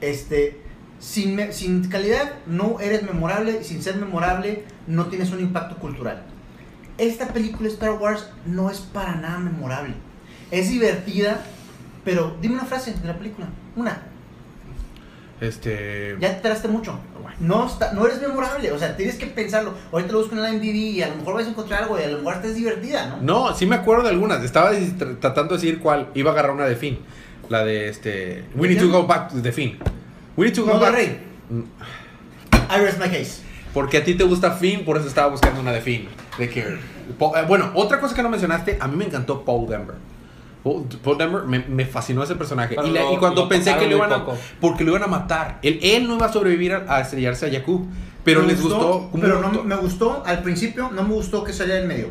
Este. 0.00 0.60
Sin, 0.98 1.34
me- 1.34 1.52
sin 1.52 1.88
calidad 1.88 2.34
no 2.46 2.78
eres 2.78 3.02
memorable 3.02 3.58
y 3.60 3.64
sin 3.64 3.82
ser 3.82 3.96
memorable 3.96 4.64
no 4.86 5.06
tienes 5.06 5.32
un 5.32 5.40
impacto 5.40 5.76
cultural. 5.78 6.22
Esta 6.96 7.26
película 7.28 7.68
Star 7.68 7.92
Wars 7.94 8.28
no 8.46 8.70
es 8.70 8.78
para 8.78 9.16
nada 9.16 9.38
memorable. 9.40 9.94
Es 10.52 10.68
divertida, 10.70 11.40
pero 12.04 12.36
dime 12.40 12.54
una 12.54 12.64
frase 12.66 12.92
de 12.94 13.04
la 13.08 13.16
película. 13.18 13.48
Una. 13.74 14.02
Este. 15.42 16.16
Ya 16.20 16.36
te 16.36 16.40
tardaste 16.42 16.68
mucho. 16.68 16.98
No, 17.40 17.66
está, 17.66 17.92
no 17.92 18.06
eres 18.06 18.20
memorable, 18.20 18.70
o 18.70 18.78
sea, 18.78 18.96
tienes 18.96 19.16
que 19.16 19.26
pensarlo. 19.26 19.72
Ahorita 19.90 20.12
lo 20.12 20.18
busco 20.20 20.34
en 20.36 20.42
la 20.42 20.52
MDB 20.52 20.74
y 20.74 21.02
a 21.02 21.08
lo 21.08 21.16
mejor 21.16 21.34
vas 21.34 21.46
a 21.46 21.50
encontrar 21.50 21.82
algo 21.82 21.98
y 21.98 22.02
a 22.04 22.08
lo 22.08 22.18
mejor 22.18 22.34
estés 22.34 22.54
divertida, 22.54 23.06
¿no? 23.06 23.16
No, 23.48 23.54
sí 23.56 23.66
me 23.66 23.74
acuerdo 23.74 24.04
de 24.04 24.10
algunas. 24.10 24.44
Estaba 24.44 24.72
tr- 24.72 25.18
tratando 25.18 25.56
de 25.56 25.60
decir 25.60 25.80
cuál. 25.80 26.08
Iba 26.14 26.30
a 26.30 26.32
agarrar 26.34 26.52
una 26.52 26.66
de 26.66 26.76
Finn. 26.76 26.98
La 27.48 27.64
de 27.64 27.88
este. 27.88 28.44
We 28.54 28.68
need 28.68 28.78
to 28.80 28.88
go 28.88 29.06
back 29.06 29.30
to 29.32 29.42
the 29.42 29.50
Finn. 29.50 29.78
We 30.36 30.46
need 30.46 30.54
to 30.54 30.62
go 30.64 30.74
No, 30.74 30.80
back. 30.80 30.94
Rey. 30.94 31.18
Mm, 31.50 31.62
I 32.70 32.80
rest 32.80 32.98
my 33.00 33.08
case. 33.08 33.42
Porque 33.74 33.96
a 33.98 34.04
ti 34.04 34.14
te 34.14 34.22
gusta 34.24 34.52
Finn, 34.52 34.84
por 34.84 34.96
eso 34.98 35.08
estaba 35.08 35.28
buscando 35.28 35.60
una 35.60 35.72
de 35.72 35.80
Finn. 35.80 36.06
De 36.38 36.48
que. 36.48 36.60
Eh, 36.60 36.78
bueno, 37.48 37.72
otra 37.74 37.98
cosa 37.98 38.14
que 38.14 38.22
no 38.22 38.28
mencionaste, 38.28 38.76
a 38.80 38.86
mí 38.86 38.96
me 38.96 39.06
encantó 39.06 39.44
Paul 39.44 39.68
Denver. 39.68 39.96
Paul, 40.62 41.18
Denver 41.18 41.42
me, 41.42 41.58
me 41.60 41.84
fascinó 41.86 42.22
ese 42.22 42.36
personaje. 42.36 42.74
Y, 42.84 42.90
la- 42.90 43.02
lo- 43.02 43.12
y 43.14 43.16
cuando 43.16 43.42
lo 43.42 43.48
pensé 43.48 43.76
que 43.76 43.86
lo 43.88 43.96
iban 43.96 44.12
a. 44.12 44.24
Porque 44.60 44.84
lo 44.84 44.90
iban 44.92 45.02
a 45.02 45.06
matar. 45.08 45.58
Él, 45.62 45.80
él 45.82 46.06
no 46.06 46.16
iba 46.16 46.26
a 46.26 46.32
sobrevivir 46.32 46.72
a, 46.74 46.96
a 46.96 47.00
estrellarse 47.00 47.46
a 47.46 47.50
Jakku. 47.50 47.86
Pero 48.24 48.42
Me 48.42 48.46
les 48.48 48.62
gustó. 48.62 49.08
como 49.10 49.20
Pero 49.22 49.40
no, 49.40 49.64
me 49.64 49.74
gustó, 49.74 50.22
al 50.24 50.42
principio, 50.44 50.90
no 50.92 51.02
me 51.02 51.14
gustó 51.14 51.42
que 51.42 51.52
saliera 51.52 51.80
en 51.80 51.88
medio. 51.88 52.08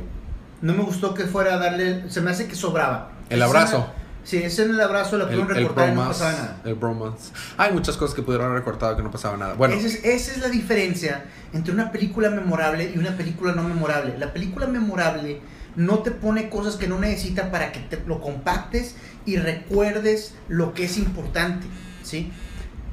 No 0.62 0.74
me 0.74 0.84
gustó 0.84 1.14
que 1.14 1.24
fuera 1.24 1.54
a 1.54 1.58
darle. 1.58 2.10
Se 2.10 2.20
me 2.20 2.32
hace 2.32 2.48
que 2.48 2.56
sobraba. 2.56 3.12
El 3.30 3.42
abrazo. 3.42 3.88
Sí, 4.24 4.38
ese 4.38 4.66
en 4.66 4.72
el 4.72 4.82
abrazo 4.82 5.18
la 5.18 5.24
pudieron 5.26 5.50
el 5.50 5.56
recortar 5.56 5.88
y 5.88 5.92
no 5.94 5.96
bromance, 6.02 6.20
pasaba 6.24 6.38
nada. 6.44 6.58
el 6.66 6.76
bromance. 6.76 7.32
Hay 7.58 7.72
muchas 7.74 7.98
cosas 7.98 8.14
que 8.16 8.22
pudieron 8.22 8.46
haber 8.48 8.60
recortado 8.60 8.96
que 8.96 9.02
no 9.02 9.10
pasaba 9.10 9.36
nada. 9.38 9.54
Bueno, 9.56 9.74
Esa, 9.74 9.88
es, 9.88 10.06
esa 10.06 10.32
es 10.34 10.38
la 10.42 10.50
diferencia 10.50 11.26
entre 11.54 11.74
una 11.74 11.92
película 11.92 12.30
memorable 12.30 12.92
y 12.94 13.00
una 13.00 13.18
película 13.18 13.54
no 13.54 13.64
memorable. 13.64 14.16
La 14.20 14.32
película 14.32 14.68
memorable 14.68 15.42
no 15.76 16.00
te 16.00 16.12
pone 16.12 16.50
cosas 16.50 16.76
que 16.76 16.88
no 16.88 17.00
necesita 17.00 17.52
para 17.52 17.72
que 17.72 17.80
te 17.80 18.02
lo 18.06 18.20
compactes 18.22 18.96
y 19.26 19.38
recuerdes 19.38 20.34
lo 20.50 20.74
que 20.74 20.86
es 20.86 20.98
importante, 20.98 21.66
¿sí? 22.04 22.32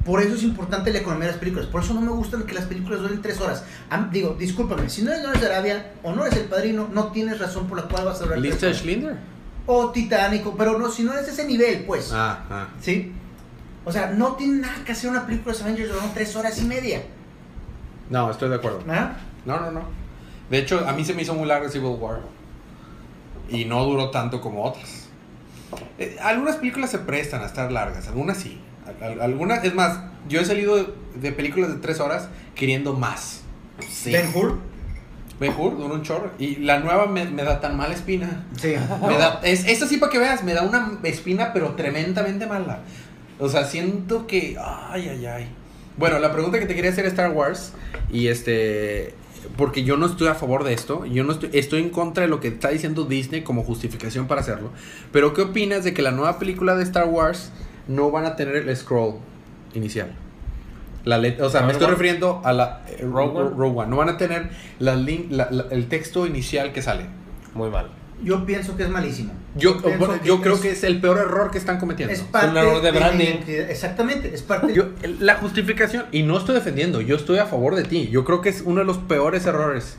Por 0.05 0.21
eso 0.21 0.35
es 0.35 0.43
importante 0.43 0.91
la 0.93 0.99
economía 0.99 1.25
de 1.27 1.31
las 1.33 1.39
películas. 1.39 1.67
Por 1.67 1.83
eso 1.83 1.93
no 1.93 2.01
me 2.01 2.11
gustan 2.11 2.43
que 2.43 2.53
las 2.53 2.65
películas 2.65 3.01
duren 3.01 3.21
tres 3.21 3.39
horas. 3.41 3.63
Am- 3.89 4.09
digo, 4.11 4.35
discúlpame, 4.39 4.89
si 4.89 5.01
no 5.03 5.11
eres 5.11 5.23
Lawrence 5.23 5.45
de 5.45 5.53
Arabia 5.53 5.91
o 6.03 6.13
no 6.13 6.25
eres 6.25 6.39
el 6.39 6.45
padrino, 6.45 6.87
no 6.91 7.07
tienes 7.11 7.37
razón 7.39 7.67
por 7.67 7.77
la 7.77 7.83
cual 7.83 8.05
vas 8.05 8.21
a 8.21 8.23
durar 8.23 8.39
Lista 8.39 8.67
horas. 8.67 8.77
Schlinder. 8.79 9.17
O 9.65 9.91
Titánico, 9.91 10.55
pero 10.57 10.79
no, 10.79 10.89
si 10.89 11.03
no 11.03 11.13
eres 11.13 11.27
ese 11.27 11.45
nivel, 11.45 11.83
pues. 11.85 12.11
Ah, 12.13 12.43
ah. 12.49 12.67
¿Sí? 12.81 13.11
O 13.85 13.91
sea, 13.91 14.11
no 14.11 14.33
tiene 14.33 14.61
nada 14.61 14.83
que 14.85 14.93
hacer 14.93 15.09
una 15.09 15.25
película 15.25 15.53
de 15.53 15.61
Avengers 15.63 15.89
durando 15.89 16.11
tres 16.13 16.35
horas 16.35 16.59
y 16.59 16.65
media. 16.65 17.03
No, 18.09 18.31
estoy 18.31 18.49
de 18.49 18.55
acuerdo. 18.55 18.79
¿verdad? 18.85 19.17
No, 19.45 19.59
no, 19.59 19.71
no. 19.71 19.81
De 20.49 20.57
hecho, 20.57 20.87
a 20.87 20.93
mí 20.93 21.03
se 21.05 21.13
me 21.13 21.21
hizo 21.21 21.35
muy 21.35 21.47
larga 21.47 21.69
Civil 21.69 21.95
War. 21.99 22.21
Y 23.51 23.65
no 23.65 23.83
duró 23.85 24.09
tanto 24.11 24.41
como 24.41 24.63
otras. 24.63 25.07
Eh, 25.97 26.17
algunas 26.21 26.57
películas 26.57 26.89
se 26.91 26.99
prestan 26.99 27.41
a 27.41 27.45
estar 27.45 27.71
largas, 27.71 28.07
algunas 28.07 28.37
sí. 28.37 28.59
Al- 28.87 29.11
al- 29.13 29.21
algunas, 29.21 29.63
es 29.63 29.73
más, 29.75 29.99
yo 30.27 30.41
he 30.41 30.45
salido 30.45 30.75
de, 30.77 30.87
de 31.15 31.31
películas 31.31 31.69
de 31.69 31.75
tres 31.79 31.99
horas 31.99 32.27
queriendo 32.55 32.93
más. 32.93 33.41
Sí. 33.87 34.11
Ben 34.11 34.29
Hur. 34.33 34.57
Ben 35.39 35.53
Hur 35.57 35.77
duró 35.77 35.93
un 35.93 36.01
chorro. 36.01 36.31
Y 36.39 36.57
la 36.57 36.79
nueva 36.79 37.05
me, 37.05 37.25
me 37.25 37.43
da 37.43 37.61
tan 37.61 37.77
mala 37.77 37.93
espina. 37.93 38.45
Sí. 38.59 38.75
Me 39.07 39.17
da, 39.17 39.39
es, 39.43 39.65
esta 39.67 39.87
sí 39.87 39.97
para 39.97 40.11
que 40.11 40.17
veas, 40.19 40.43
me 40.43 40.53
da 40.53 40.63
una 40.63 40.99
espina, 41.03 41.53
pero 41.53 41.75
tremendamente 41.75 42.45
mala. 42.45 42.79
O 43.39 43.47
sea, 43.47 43.63
siento 43.63 44.27
que. 44.27 44.57
Ay, 44.59 45.07
ay, 45.07 45.25
ay. 45.25 45.47
Bueno, 45.97 46.19
la 46.19 46.31
pregunta 46.33 46.59
que 46.59 46.65
te 46.65 46.75
quería 46.75 46.91
hacer 46.91 47.05
es 47.05 47.11
Star 47.13 47.31
Wars. 47.31 47.73
Y 48.11 48.27
este. 48.27 49.13
Porque 49.57 49.83
yo 49.83 49.97
no 49.97 50.05
estoy 50.05 50.27
a 50.27 50.35
favor 50.35 50.63
de 50.63 50.73
esto. 50.73 51.05
Yo 51.05 51.23
no 51.23 51.33
estoy, 51.33 51.49
estoy 51.53 51.81
en 51.81 51.89
contra 51.89 52.23
de 52.23 52.29
lo 52.29 52.39
que 52.39 52.49
está 52.49 52.69
diciendo 52.69 53.05
Disney 53.05 53.41
como 53.43 53.63
justificación 53.63 54.27
para 54.27 54.41
hacerlo. 54.41 54.69
Pero, 55.11 55.33
¿qué 55.33 55.41
opinas 55.43 55.83
de 55.83 55.93
que 55.93 56.01
la 56.01 56.11
nueva 56.11 56.39
película 56.39 56.75
de 56.75 56.83
Star 56.83 57.05
Wars 57.07 57.51
no 57.87 58.11
van 58.11 58.25
a 58.25 58.35
tener 58.35 58.55
el 58.55 58.75
scroll 58.75 59.15
inicial? 59.73 60.13
La 61.05 61.17
let- 61.17 61.39
o 61.41 61.49
sea, 61.49 61.61
me 61.61 61.71
estoy 61.71 61.85
One. 61.85 61.93
refiriendo 61.93 62.41
a 62.43 62.51
la 62.53 62.81
eh, 62.87 62.99
Rogue 63.09 63.39
One. 63.39 63.49
Rogue 63.55 63.79
One. 63.79 63.89
No 63.89 63.95
van 63.97 64.09
a 64.09 64.17
tener 64.17 64.49
la 64.79 64.95
link- 64.95 65.27
la- 65.31 65.49
la- 65.49 65.65
el 65.71 65.87
texto 65.87 66.25
inicial 66.27 66.73
que 66.73 66.81
sale. 66.81 67.05
Muy 67.53 67.69
mal. 67.69 67.89
Yo 68.23 68.45
pienso 68.45 68.75
que 68.75 68.83
es 68.83 68.89
malísimo. 68.89 69.31
Yo, 69.55 69.81
pienso 69.81 69.97
bueno, 69.99 70.23
yo 70.23 70.41
creo 70.41 70.59
que 70.59 70.71
es 70.71 70.83
el 70.83 70.99
peor 71.01 71.17
error 71.17 71.51
que 71.51 71.57
están 71.57 71.79
cometiendo. 71.79 72.13
es 72.13 72.21
parte 72.21 72.49
un 72.49 72.57
error 72.57 72.81
de 72.81 72.91
branding. 72.91 73.25
identidad. 73.25 73.69
Exactamente, 73.71 74.31
es 74.33 74.41
parte. 74.41 74.73
Yo- 74.73 74.89
la 75.19 75.35
justificación, 75.35 76.05
y 76.11 76.23
no 76.23 76.37
estoy 76.37 76.55
defendiendo, 76.55 77.01
yo 77.01 77.15
estoy 77.15 77.37
a 77.39 77.45
favor 77.45 77.75
de 77.75 77.83
ti. 77.83 78.09
Yo 78.11 78.25
creo 78.25 78.41
que 78.41 78.49
es 78.49 78.61
uno 78.65 78.79
de 78.79 78.85
los 78.85 78.97
peores 78.97 79.45
errores. 79.45 79.97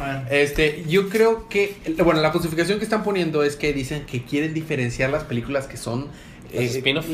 A 0.00 0.24
ver, 0.24 0.32
Este, 0.42 0.84
yo 0.88 1.08
creo 1.08 1.48
que, 1.48 1.76
bueno, 2.04 2.20
la 2.20 2.30
justificación 2.30 2.78
que 2.78 2.84
están 2.84 3.02
poniendo 3.02 3.42
es 3.42 3.56
que 3.56 3.72
dicen 3.72 4.04
que 4.06 4.24
quieren 4.24 4.54
diferenciar 4.54 5.10
las 5.10 5.24
películas 5.24 5.66
que 5.66 5.76
son... 5.76 6.08
Las 6.52 6.64
spin-off. 6.74 7.06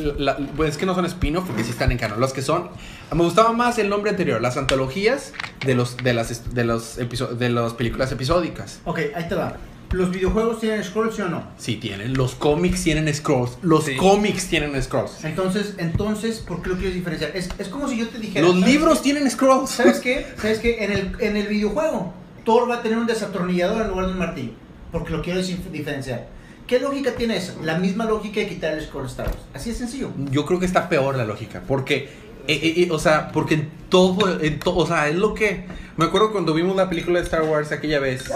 pues 0.55 0.71
es 0.71 0.77
que 0.77 0.87
no 0.87 0.95
son 0.95 1.05
spin-off 1.05 1.45
porque 1.45 1.63
sí 1.63 1.69
están 1.69 1.91
en 1.91 1.99
canon. 1.99 2.19
Los 2.19 2.33
que 2.33 2.41
son... 2.41 2.69
Me 3.13 3.21
gustaba 3.23 3.53
más 3.53 3.77
el 3.77 3.87
nombre 3.87 4.09
anterior, 4.09 4.41
las 4.41 4.57
antologías 4.57 5.31
de 5.63 5.75
los 5.75 5.95
de 5.97 6.13
las 6.15 6.55
de 6.55 6.63
los 6.65 6.97
episo- 6.97 7.27
de 7.37 7.49
las 7.49 7.73
películas 7.73 8.11
episódicas. 8.11 8.79
ok, 8.85 8.99
ahí 9.15 9.27
te 9.29 9.35
va. 9.35 9.55
¿Los 9.91 10.11
videojuegos 10.11 10.59
tienen 10.59 10.83
scrolls, 10.83 11.15
sí 11.15 11.21
o 11.21 11.29
no? 11.29 11.43
Sí 11.57 11.77
tienen, 11.77 12.13
los 12.15 12.35
cómics 12.35 12.83
tienen 12.83 13.13
scrolls, 13.13 13.57
los 13.61 13.85
Sí. 13.85 13.95
cómics 13.95 14.47
tienen 14.47 14.81
scrolls. 14.83 15.23
Entonces, 15.23 15.75
entonces, 15.77 16.39
¿por 16.39 16.61
qué 16.61 16.69
lo 16.69 16.75
quieres 16.75 16.93
diferenciar? 16.95 17.31
Es, 17.35 17.49
es 17.57 17.69
como 17.69 17.87
si 17.87 17.97
yo 17.97 18.07
te 18.09 18.19
dijera. 18.19 18.45
Los 18.45 18.59
¿sabes 18.59 18.73
libros 18.73 18.97
qué? 18.99 19.03
tienen 19.05 19.31
scrolls. 19.31 19.69
¿Sabes 19.69 19.99
qué? 19.99 20.25
¿Sabes 20.41 20.59
qué? 20.59 20.83
En 20.83 20.91
el, 20.91 21.11
en 21.19 21.37
el 21.37 21.47
videojuego, 21.47 22.13
Thor 22.43 22.69
va 22.69 22.75
a 22.79 22.81
tener 22.81 22.97
un 22.97 23.07
desatornillador 23.07 23.81
en 23.83 23.87
lugar 23.89 24.07
de 24.07 24.11
un 24.11 24.19
martillo. 24.19 24.51
Porque 24.91 25.11
lo 25.13 25.21
quiero 25.21 25.39
dif- 25.41 25.69
diferenciar. 25.71 26.27
¿Qué 26.67 26.79
lógica 26.81 27.11
tiene 27.15 27.37
eso? 27.37 27.57
La 27.63 27.77
misma 27.77 28.03
lógica 28.03 28.41
de 28.41 28.49
quitar 28.49 28.73
el 28.73 28.83
scroll 28.85 29.05
Star 29.05 29.27
Wars. 29.27 29.39
Así 29.53 29.69
de 29.69 29.75
sencillo. 29.77 30.11
Yo 30.31 30.45
creo 30.45 30.59
que 30.59 30.65
está 30.65 30.89
peor 30.89 31.15
la 31.15 31.23
lógica, 31.23 31.61
porque, 31.65 32.09
eh, 32.47 32.59
eh, 32.61 32.73
eh, 32.83 32.87
o 32.91 32.99
sea, 32.99 33.31
porque 33.31 33.53
en 33.53 33.69
todo, 33.87 34.41
en 34.41 34.59
to- 34.59 34.75
o 34.75 34.85
sea, 34.85 35.07
es 35.07 35.15
lo 35.15 35.33
que, 35.33 35.63
me 35.95 36.03
acuerdo 36.05 36.33
cuando 36.33 36.53
vimos 36.53 36.75
la 36.75 36.89
película 36.89 37.19
de 37.19 37.25
Star 37.25 37.43
Wars 37.43 37.71
aquella 37.71 37.99
vez, 37.99 38.29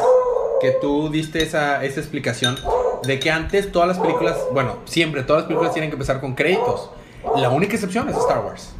que 0.61 0.71
tú 0.71 1.09
diste 1.09 1.43
esa, 1.43 1.83
esa 1.83 1.99
explicación, 1.99 2.57
de 3.03 3.19
que 3.19 3.31
antes 3.31 3.71
todas 3.71 3.87
las 3.87 3.97
películas, 3.99 4.37
bueno, 4.53 4.75
siempre 4.85 5.23
todas 5.23 5.41
las 5.41 5.47
películas 5.47 5.73
tienen 5.73 5.89
que 5.89 5.95
empezar 5.95 6.21
con 6.21 6.35
créditos. 6.35 6.91
La 7.35 7.49
única 7.49 7.73
excepción 7.73 8.07
es 8.09 8.17
Star 8.17 8.45
Wars. 8.45 8.73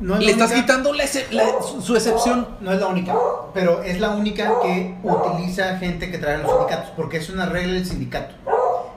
No 0.00 0.14
es 0.14 0.24
Le 0.24 0.30
estás 0.30 0.52
quitando 0.52 0.92
la 0.92 1.04
la- 1.32 1.62
su, 1.62 1.82
su 1.82 1.96
excepción. 1.96 2.46
No 2.60 2.72
es 2.72 2.78
la 2.80 2.86
única, 2.86 3.16
pero 3.52 3.82
es 3.82 3.98
la 4.00 4.10
única 4.10 4.60
que 4.62 4.94
utiliza 5.02 5.76
gente 5.78 6.10
que 6.10 6.18
trae 6.18 6.38
los 6.38 6.50
sindicatos, 6.52 6.90
porque 6.96 7.16
es 7.16 7.28
una 7.30 7.46
regla 7.46 7.72
del 7.74 7.86
sindicato. 7.86 8.34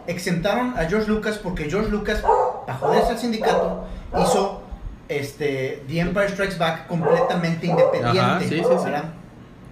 Exentaron 0.08 0.75
a 0.78 0.86
George 0.86 1.08
Lucas 1.08 1.40
porque 1.42 1.70
George 1.70 1.90
Lucas, 1.90 2.22
para 2.68 2.78
joderse 2.78 3.12
al 3.12 3.18
sindicato, 3.20 3.86
hizo 4.20 4.62
este, 5.10 5.84
The 5.88 6.00
Empire 6.00 6.30
Strikes 6.30 6.58
Back 6.58 6.88
completamente 6.88 7.66
independiente. 7.68 8.20
Ajá, 8.20 8.40
sí, 8.40 8.50
sí, 8.50 8.63
sí. 8.63 8.92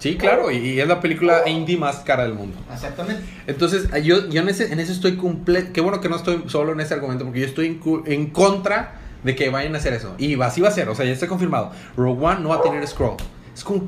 Sí, 0.00 0.16
claro, 0.16 0.50
y, 0.50 0.80
es 0.80 0.88
la 0.88 0.98
película 1.00 1.48
indie 1.48 1.76
más 1.76 1.98
cara 1.98 2.24
del 2.24 2.34
mundo. 2.34 2.56
Exactamente. 2.72 3.22
Entonces, 3.46 3.88
yo, 4.02 4.28
yo 4.28 4.40
en, 4.42 4.48
ese, 4.48 4.72
en 4.72 4.80
eso 4.80 4.92
estoy 4.92 5.16
completo. 5.16 5.70
Qué 5.72 5.80
bueno 5.80 6.00
que 6.00 6.08
no 6.08 6.16
estoy 6.16 6.42
solo 6.46 6.72
en 6.72 6.80
ese 6.80 6.94
argumento, 6.94 7.24
porque 7.24 7.40
yo 7.40 7.46
estoy 7.46 7.66
en, 7.66 7.80
en 8.12 8.30
contra 8.30 8.96
de 9.22 9.36
que 9.36 9.50
vayan 9.50 9.74
a 9.74 9.78
hacer 9.78 9.92
eso. 9.92 10.14
Y 10.18 10.40
así 10.40 10.60
va 10.62 10.68
a 10.68 10.72
ser, 10.72 10.88
o 10.88 10.94
sea, 10.94 11.04
ya 11.04 11.12
está 11.12 11.28
confirmado. 11.28 11.70
Rogue 11.96 12.24
One 12.26 12.40
no 12.40 12.48
va 12.48 12.56
a 12.56 12.62
tener 12.62 12.84
scroll. 12.88 13.16
Es 13.54 13.62
como. 13.62 13.86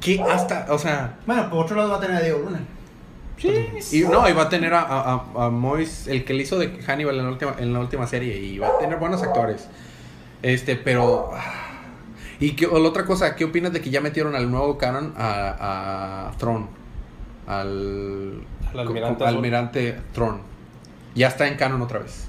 que 0.00 0.20
hasta, 0.20 0.66
o 0.70 0.78
sea. 0.78 1.16
Bueno, 1.26 1.48
por 1.48 1.64
otro 1.64 1.76
lado 1.76 1.90
va 1.90 1.96
a 1.98 2.00
tener 2.00 2.16
a 2.16 2.20
Diego 2.20 2.40
Luna. 2.40 2.60
Y 3.92 4.00
no, 4.00 4.28
y 4.28 4.32
va 4.32 4.42
a 4.42 4.48
tener 4.48 4.74
a- 4.74 5.22
a 5.36 5.48
Mois, 5.50 6.08
el 6.08 6.24
que 6.24 6.34
le 6.34 6.42
hizo 6.42 6.58
de 6.58 6.76
Hannibal 6.84 7.16
en 7.18 7.22
la 7.24 7.30
última, 7.30 7.54
en 7.60 7.72
la 7.72 7.78
última 7.78 8.04
serie, 8.08 8.36
y 8.36 8.58
va 8.58 8.66
a 8.66 8.78
tener 8.78 8.98
buenos 8.98 9.22
actores. 9.22 9.68
Este, 10.42 10.74
pero. 10.74 11.30
Y 12.40 12.52
que, 12.52 12.66
o 12.66 12.78
la 12.78 12.88
otra 12.88 13.04
cosa, 13.04 13.34
¿qué 13.36 13.44
opinas 13.44 13.72
de 13.72 13.80
que 13.80 13.90
ya 13.90 14.00
metieron 14.00 14.34
al 14.36 14.50
nuevo 14.50 14.78
canon 14.78 15.12
a, 15.16 16.28
a 16.28 16.36
Thrawn? 16.38 16.68
Al. 17.46 18.42
Al 18.72 18.78
almirante 18.80 19.24
almirante 19.24 19.96
Thrawn. 20.12 20.40
Ya 21.14 21.28
está 21.28 21.48
en 21.48 21.56
canon 21.56 21.80
otra 21.82 22.00
vez. 22.00 22.28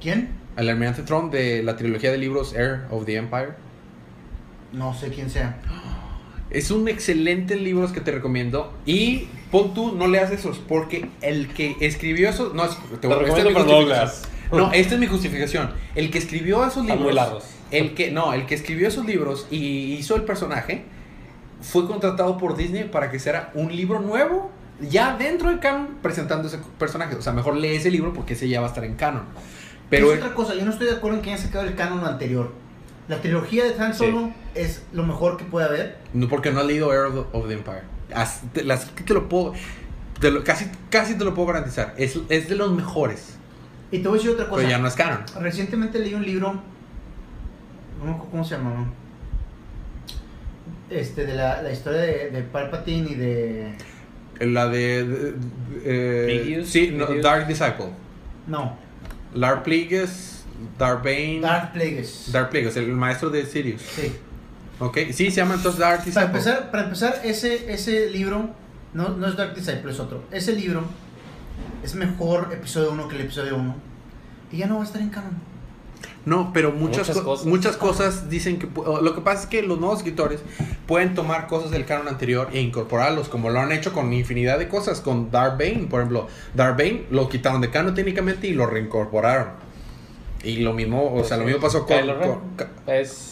¿Quién? 0.00 0.30
El 0.56 0.68
almirante 0.68 1.02
Thrawn 1.02 1.30
de 1.30 1.62
la 1.62 1.76
trilogía 1.76 2.10
de 2.12 2.18
libros 2.18 2.54
Heir 2.54 2.82
of 2.90 3.04
the 3.04 3.16
Empire. 3.16 3.50
No 4.72 4.94
sé 4.94 5.08
quién 5.10 5.28
sea. 5.30 5.58
Es 6.50 6.70
un 6.70 6.88
excelente 6.88 7.56
libro 7.56 7.90
que 7.92 8.00
te 8.00 8.12
recomiendo. 8.12 8.72
Y 8.86 9.26
pon 9.50 9.74
tú, 9.74 9.92
no 9.96 10.06
leas 10.06 10.30
esos, 10.30 10.58
porque 10.58 11.10
el 11.20 11.48
que 11.48 11.76
escribió 11.80 12.28
esos. 12.28 12.54
No, 12.54 12.64
es- 12.64 12.76
te, 13.00 13.08
Te 13.08 13.24
esta 13.24 13.38
es 13.40 13.44
mi 13.46 13.54
justificación. 13.54 14.10
No, 14.52 14.72
esta 14.72 14.94
es 14.94 15.00
mi 15.00 15.06
justificación. 15.08 15.70
El 15.96 16.10
que 16.10 16.18
escribió 16.18 16.58
esos 16.64 16.82
Están 16.82 16.86
libros. 16.86 17.02
muy 17.04 17.12
largos. 17.12 17.44
El 17.76 17.94
que, 17.94 18.10
no, 18.10 18.32
el 18.32 18.46
que 18.46 18.54
escribió 18.54 18.88
esos 18.88 19.04
libros 19.06 19.46
y 19.50 19.94
hizo 19.94 20.16
el 20.16 20.22
personaje 20.22 20.84
fue 21.60 21.86
contratado 21.86 22.36
por 22.38 22.56
Disney 22.56 22.84
para 22.84 23.10
que 23.10 23.18
sea 23.18 23.50
un 23.54 23.74
libro 23.74 24.00
nuevo. 24.00 24.50
Ya 24.80 25.16
dentro 25.16 25.50
del 25.50 25.60
canon 25.60 25.98
presentando 26.02 26.48
ese 26.48 26.58
personaje. 26.78 27.14
O 27.14 27.22
sea, 27.22 27.32
mejor 27.32 27.56
lee 27.56 27.76
ese 27.76 27.90
libro 27.90 28.12
porque 28.12 28.34
ese 28.34 28.48
ya 28.48 28.60
va 28.60 28.66
a 28.66 28.68
estar 28.70 28.84
en 28.84 28.94
canon. 28.96 29.22
Pero 29.88 30.12
es 30.12 30.18
otra 30.18 30.34
cosa, 30.34 30.54
yo 30.54 30.64
no 30.64 30.72
estoy 30.72 30.88
de 30.88 30.94
acuerdo 30.94 31.18
en 31.18 31.22
que 31.22 31.32
hayan 31.32 31.44
sacado 31.44 31.64
el 31.64 31.74
canon 31.74 32.04
anterior. 32.04 32.52
La 33.06 33.20
trilogía 33.20 33.64
de 33.64 33.80
Han 33.82 33.94
Solo 33.94 34.30
es 34.54 34.82
lo 34.92 35.04
mejor 35.04 35.36
que 35.36 35.44
puede 35.44 35.66
haber. 35.66 35.98
No, 36.12 36.28
porque 36.28 36.50
no 36.50 36.60
has 36.60 36.66
leído 36.66 36.92
Heir 36.92 37.12
of 37.32 37.46
the, 37.48 37.54
Empire. 37.54 37.82
As- 38.14 38.40
te, 38.52 38.64
las, 38.64 38.86
que 38.86 39.04
te 39.04 39.14
lo 39.14 39.28
puedo. 39.28 39.52
te 40.20 40.30
lo- 40.30 40.42
casi, 40.42 40.66
casi 40.90 41.14
te 41.16 41.24
lo 41.24 41.34
puedo 41.34 41.48
garantizar. 41.48 41.94
Es, 41.96 42.18
es 42.28 42.48
de 42.48 42.56
los 42.56 42.72
mejores. 42.72 43.36
Y 43.90 43.98
te 43.98 44.08
voy 44.08 44.16
a 44.18 44.20
decir 44.20 44.30
otra 44.32 44.48
cosa. 44.48 44.56
Pero 44.56 44.70
ya 44.70 44.78
no 44.78 44.88
es 44.88 44.94
canon. 44.94 45.20
Recientemente 45.38 45.98
leí 45.98 46.14
un 46.14 46.24
libro, 46.24 46.62
no 48.04 48.10
me 48.10 48.16
acuerdo 48.16 48.30
cómo 48.30 48.44
se 48.44 48.56
llama, 48.56 48.86
este, 50.90 51.26
de 51.26 51.34
la, 51.34 51.62
la 51.62 51.72
historia 51.72 52.00
de, 52.00 52.30
de 52.30 52.42
Palpatine 52.42 53.10
y 53.10 53.14
de... 53.14 53.74
La 54.40 54.66
de. 54.68 55.04
de- 55.04 55.32
de- 55.32 55.36
eh, 55.84 56.24
Plagueis, 56.44 56.68
sí, 56.68 56.90
no. 56.92 57.06
Dark 57.22 57.46
Disciple. 57.46 57.90
No, 58.48 58.76
Lar 59.32 59.62
Plagueis, 59.62 60.44
Darth 60.76 61.04
Bane. 61.04 61.38
Darth 61.40 61.72
Plagueis. 61.72 62.30
Darth 62.32 62.50
Plagueis, 62.50 62.76
el 62.76 62.88
maestro 62.88 63.30
de 63.30 63.46
Sirius. 63.46 63.80
Sí. 63.82 64.12
Ok, 64.80 64.98
sí, 65.12 65.30
se 65.30 65.36
llama 65.36 65.54
entonces 65.54 65.78
Dark 65.80 65.98
Disciple. 66.04 66.26
Para 66.26 66.26
empezar, 66.38 66.70
para 66.72 66.84
empezar 66.84 67.20
ese, 67.24 67.72
ese 67.72 68.10
libro, 68.10 68.50
no, 68.92 69.10
no 69.10 69.28
es 69.28 69.36
Dark 69.36 69.54
Disciple, 69.54 69.92
es 69.92 70.00
otro. 70.00 70.24
Ese 70.32 70.52
libro 70.52 70.82
es 71.84 71.94
mejor 71.94 72.50
episodio 72.52 72.90
1 72.90 73.08
que 73.08 73.14
el 73.14 73.20
episodio 73.22 73.54
1. 73.56 73.76
Y 74.50 74.56
ya 74.58 74.66
no 74.66 74.76
va 74.76 74.82
a 74.82 74.84
estar 74.84 75.00
en 75.00 75.10
canon. 75.10 75.32
No, 76.26 76.52
pero 76.54 76.72
muchas, 76.72 77.08
Muchas 77.08 77.16
co- 77.18 77.24
cosas. 77.24 77.46
muchas 77.46 77.76
cosas 77.76 78.30
dicen 78.30 78.58
que... 78.58 78.66
Lo 79.02 79.14
que 79.14 79.20
pasa 79.20 79.42
es 79.42 79.46
que 79.46 79.62
los 79.62 79.78
nuevos 79.78 79.98
escritores 79.98 80.40
pueden 80.86 81.14
tomar 81.14 81.46
cosas 81.46 81.70
del 81.70 81.84
canon 81.84 82.08
anterior 82.08 82.48
e 82.52 82.60
incorporarlos, 82.60 83.28
como 83.28 83.50
lo 83.50 83.60
han 83.60 83.72
hecho 83.72 83.92
con 83.92 84.12
infinidad 84.12 84.58
de 84.58 84.68
cosas. 84.68 85.00
Con 85.00 85.30
Darth 85.30 85.58
Bane, 85.58 85.86
por 85.90 86.00
ejemplo. 86.00 86.26
Darth 86.54 86.78
Bane 86.78 87.04
lo 87.10 87.28
quitaron 87.28 87.60
de 87.60 87.70
canon 87.70 87.94
técnicamente 87.94 88.46
y 88.46 88.52
lo 88.54 88.66
reincorporaron. 88.66 89.48
Y 90.42 90.58
lo 90.58 90.72
mismo, 90.72 91.12
o 91.14 91.24
sea, 91.24 91.36
lo 91.36 91.44
mismo 91.44 91.60
pasó 91.60 91.86
con... 91.86 91.96
Es. 92.86 93.30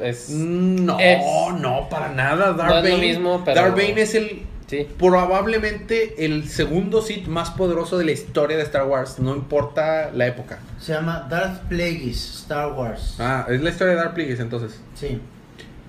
Es. 0.00 0.30
Mm, 0.30 0.84
No, 0.86 0.98
Es- 0.98 1.20
no, 1.60 1.88
para 1.88 2.08
nada. 2.08 2.52
Darth 2.52 2.70
No 2.70 2.78
es 2.86 2.90
lo 2.94 2.98
mismo, 2.98 3.42
pero- 3.44 3.60
Darth 3.60 3.76
Bane 3.76 4.00
es 4.00 4.14
el 4.14 4.42
Sí. 4.72 4.88
probablemente 4.98 6.24
el 6.24 6.48
segundo 6.48 7.02
Sith 7.02 7.26
más 7.26 7.50
poderoso 7.50 7.98
de 7.98 8.06
la 8.06 8.12
historia 8.12 8.56
de 8.56 8.62
Star 8.62 8.86
Wars, 8.86 9.18
no 9.18 9.34
importa 9.36 10.10
la 10.14 10.26
época. 10.26 10.60
Se 10.80 10.92
llama 10.94 11.26
Darth 11.30 11.68
Plagueis 11.68 12.40
Star 12.40 12.72
Wars. 12.72 13.16
Ah, 13.18 13.46
es 13.50 13.60
la 13.60 13.68
historia 13.68 13.92
de 13.94 13.98
Darth 14.00 14.14
Plagueis 14.14 14.40
entonces. 14.40 14.80
Sí. 14.94 15.20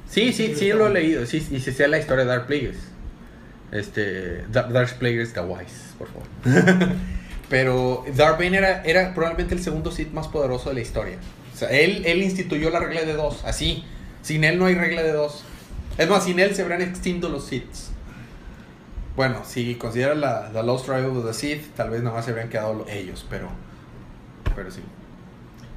Sí, 0.10 0.34
sí, 0.34 0.54
sí, 0.56 0.69
lo 0.74 0.88
he 0.88 0.89
leído. 0.91 1.26
Sí, 1.26 1.48
y 1.50 1.62
se 1.62 1.72
sea 1.72 1.88
la 1.88 1.98
historia 1.98 2.26
de 2.26 2.30
Darth 2.32 2.48
Plagueis. 2.48 2.76
Este, 3.72 4.43
Da- 4.52 4.63
Darth 4.67 4.98
Plagueis 4.98 5.34
Gawais, 5.34 5.72
por 5.98 6.10
favor. 6.10 6.28
Pero 7.50 8.04
Darth 8.15 8.38
Bane 8.39 8.58
era, 8.58 8.84
era 8.84 9.13
probablemente 9.13 9.56
el 9.56 9.62
segundo 9.63 9.91
Sith 9.91 10.12
más 10.12 10.28
poderoso 10.28 10.69
de 10.69 10.76
la 10.76 10.82
historia. 10.82 11.15
O 11.54 11.58
sea, 11.58 11.69
él, 11.69 12.04
él 12.06 12.22
instituyó 12.22 12.69
la 12.69 12.80
regla 12.80 13.02
de 13.04 13.13
dos, 13.13 13.43
así. 13.46 13.86
Sin 14.22 14.43
él 14.43 14.60
no 14.60 14.65
hay 14.65 14.76
regla 14.76 15.04
de 15.04 15.13
dos. 15.13 15.43
Es 15.98 16.10
más, 16.10 16.26
sin 16.26 16.39
él 16.39 16.54
se 16.54 16.63
habrían 16.63 16.82
extinto 16.82 17.30
los 17.30 17.46
Siths. 17.46 17.91
Bueno, 19.15 19.41
si 19.45 19.76
consideras 19.76 20.17
la, 20.17 20.49
la 20.52 20.63
Lost 20.63 20.86
Tribe 20.86 21.06
of 21.06 21.26
the 21.26 21.34
Sith, 21.34 21.76
tal 21.76 21.89
vez 21.91 22.02
nomás 22.02 22.26
se 22.26 22.32
habrían 22.32 22.49
quedado 22.49 22.73
lo- 22.73 22.88
ellos, 22.88 23.26
pero. 23.30 23.49
Pero 24.56 24.71
sí. 24.71 24.82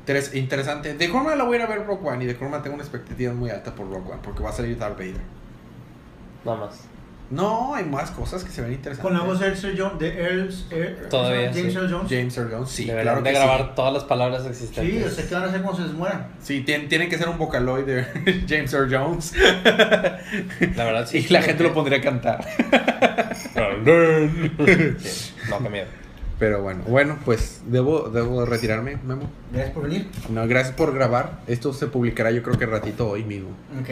Interes- 0.07 0.35
interesante. 0.35 0.95
De 0.95 1.11
Corma 1.11 1.35
la 1.35 1.45
voy 1.45 1.55
a 1.55 1.57
ir 1.61 1.63
a 1.65 1.67
ver 1.67 1.85
Rock 1.87 2.05
One 2.07 2.25
y 2.25 2.27
de 2.27 2.37
Corma 2.37 2.63
tengo 2.63 2.75
una 2.75 2.85
expectativa 2.85 3.33
muy 3.35 3.51
alta 3.51 3.75
por 3.75 3.91
Rock 3.91 4.09
One 4.11 4.21
porque 4.23 4.43
va 4.43 4.51
a 4.51 4.53
salir 4.53 4.79
Darth 4.79 4.97
Vader. 4.99 5.21
Nada 6.45 6.59
más. 6.59 6.81
No, 7.29 7.75
hay 7.75 7.85
más 7.85 8.13
cosas 8.13 8.45
que 8.45 8.53
se 8.53 8.63
ven 8.63 8.73
interesantes. 8.75 9.03
Con 9.03 9.13
la 9.19 9.25
voz 9.25 9.41
de 9.41 9.47
Earl 9.49 9.75
Jones, 9.77 9.99
de 9.99 10.17
Earl, 10.17 10.49
Earl- 10.71 11.09
Todavía, 11.09 11.53
James 11.53 11.73
sí. 11.73 11.79
Earl 11.79 11.93
Jones. 11.93 12.09
James 12.09 12.37
Earl 12.39 12.51
Jones, 12.53 12.71
sí, 12.71 12.85
Deberían 12.85 13.03
claro 13.17 13.23
de 13.23 13.33
que 13.33 13.37
grabar 13.37 13.61
sí. 13.63 13.67
todas 13.75 13.93
las 13.95 14.05
palabras 14.05 14.47
existentes. 14.47 14.95
Sí, 14.95 15.03
o 15.03 15.11
sea, 15.11 15.27
¿qué 15.29 15.35
van 15.35 15.43
a 15.43 15.47
hacer 15.49 15.63
cuando 15.63 15.81
se 15.83 15.89
les 15.89 15.97
muera? 15.97 16.29
Sí, 16.41 16.65
tien- 16.65 16.89
tiene 16.89 17.09
que 17.09 17.19
ser 17.19 17.29
un 17.29 17.37
vocaloid 17.37 17.85
de 17.85 18.05
James 18.49 18.73
Earl 18.73 18.95
Jones. 18.97 19.35
La 19.35 20.85
verdad, 20.85 21.05
sí. 21.09 21.19
y 21.29 21.33
la 21.33 21.43
gente 21.43 21.65
lo 21.65 21.75
pondría 21.75 21.99
a 21.99 22.03
cantar. 22.03 22.47
Sí. 23.87 25.33
No, 25.51 25.63
qué 25.63 25.69
miedo. 25.71 25.87
Pero 26.39 26.61
bueno, 26.63 26.83
bueno, 26.87 27.19
pues 27.25 27.63
debo, 27.67 28.11
debo 28.11 28.45
retirarme, 28.45 28.99
Memo. 29.07 29.31
Gracias 29.53 29.73
por 29.73 29.85
venir. 29.85 30.09
No, 30.29 30.47
gracias 30.47 30.75
por 30.75 30.93
grabar. 30.93 31.41
Esto 31.47 31.73
se 31.73 31.87
publicará 31.87 32.31
yo 32.31 32.43
creo 32.43 32.59
que 32.59 32.67
ratito 32.67 33.09
hoy 33.09 33.25
mismo. 33.25 33.51
Ok. 33.81 33.89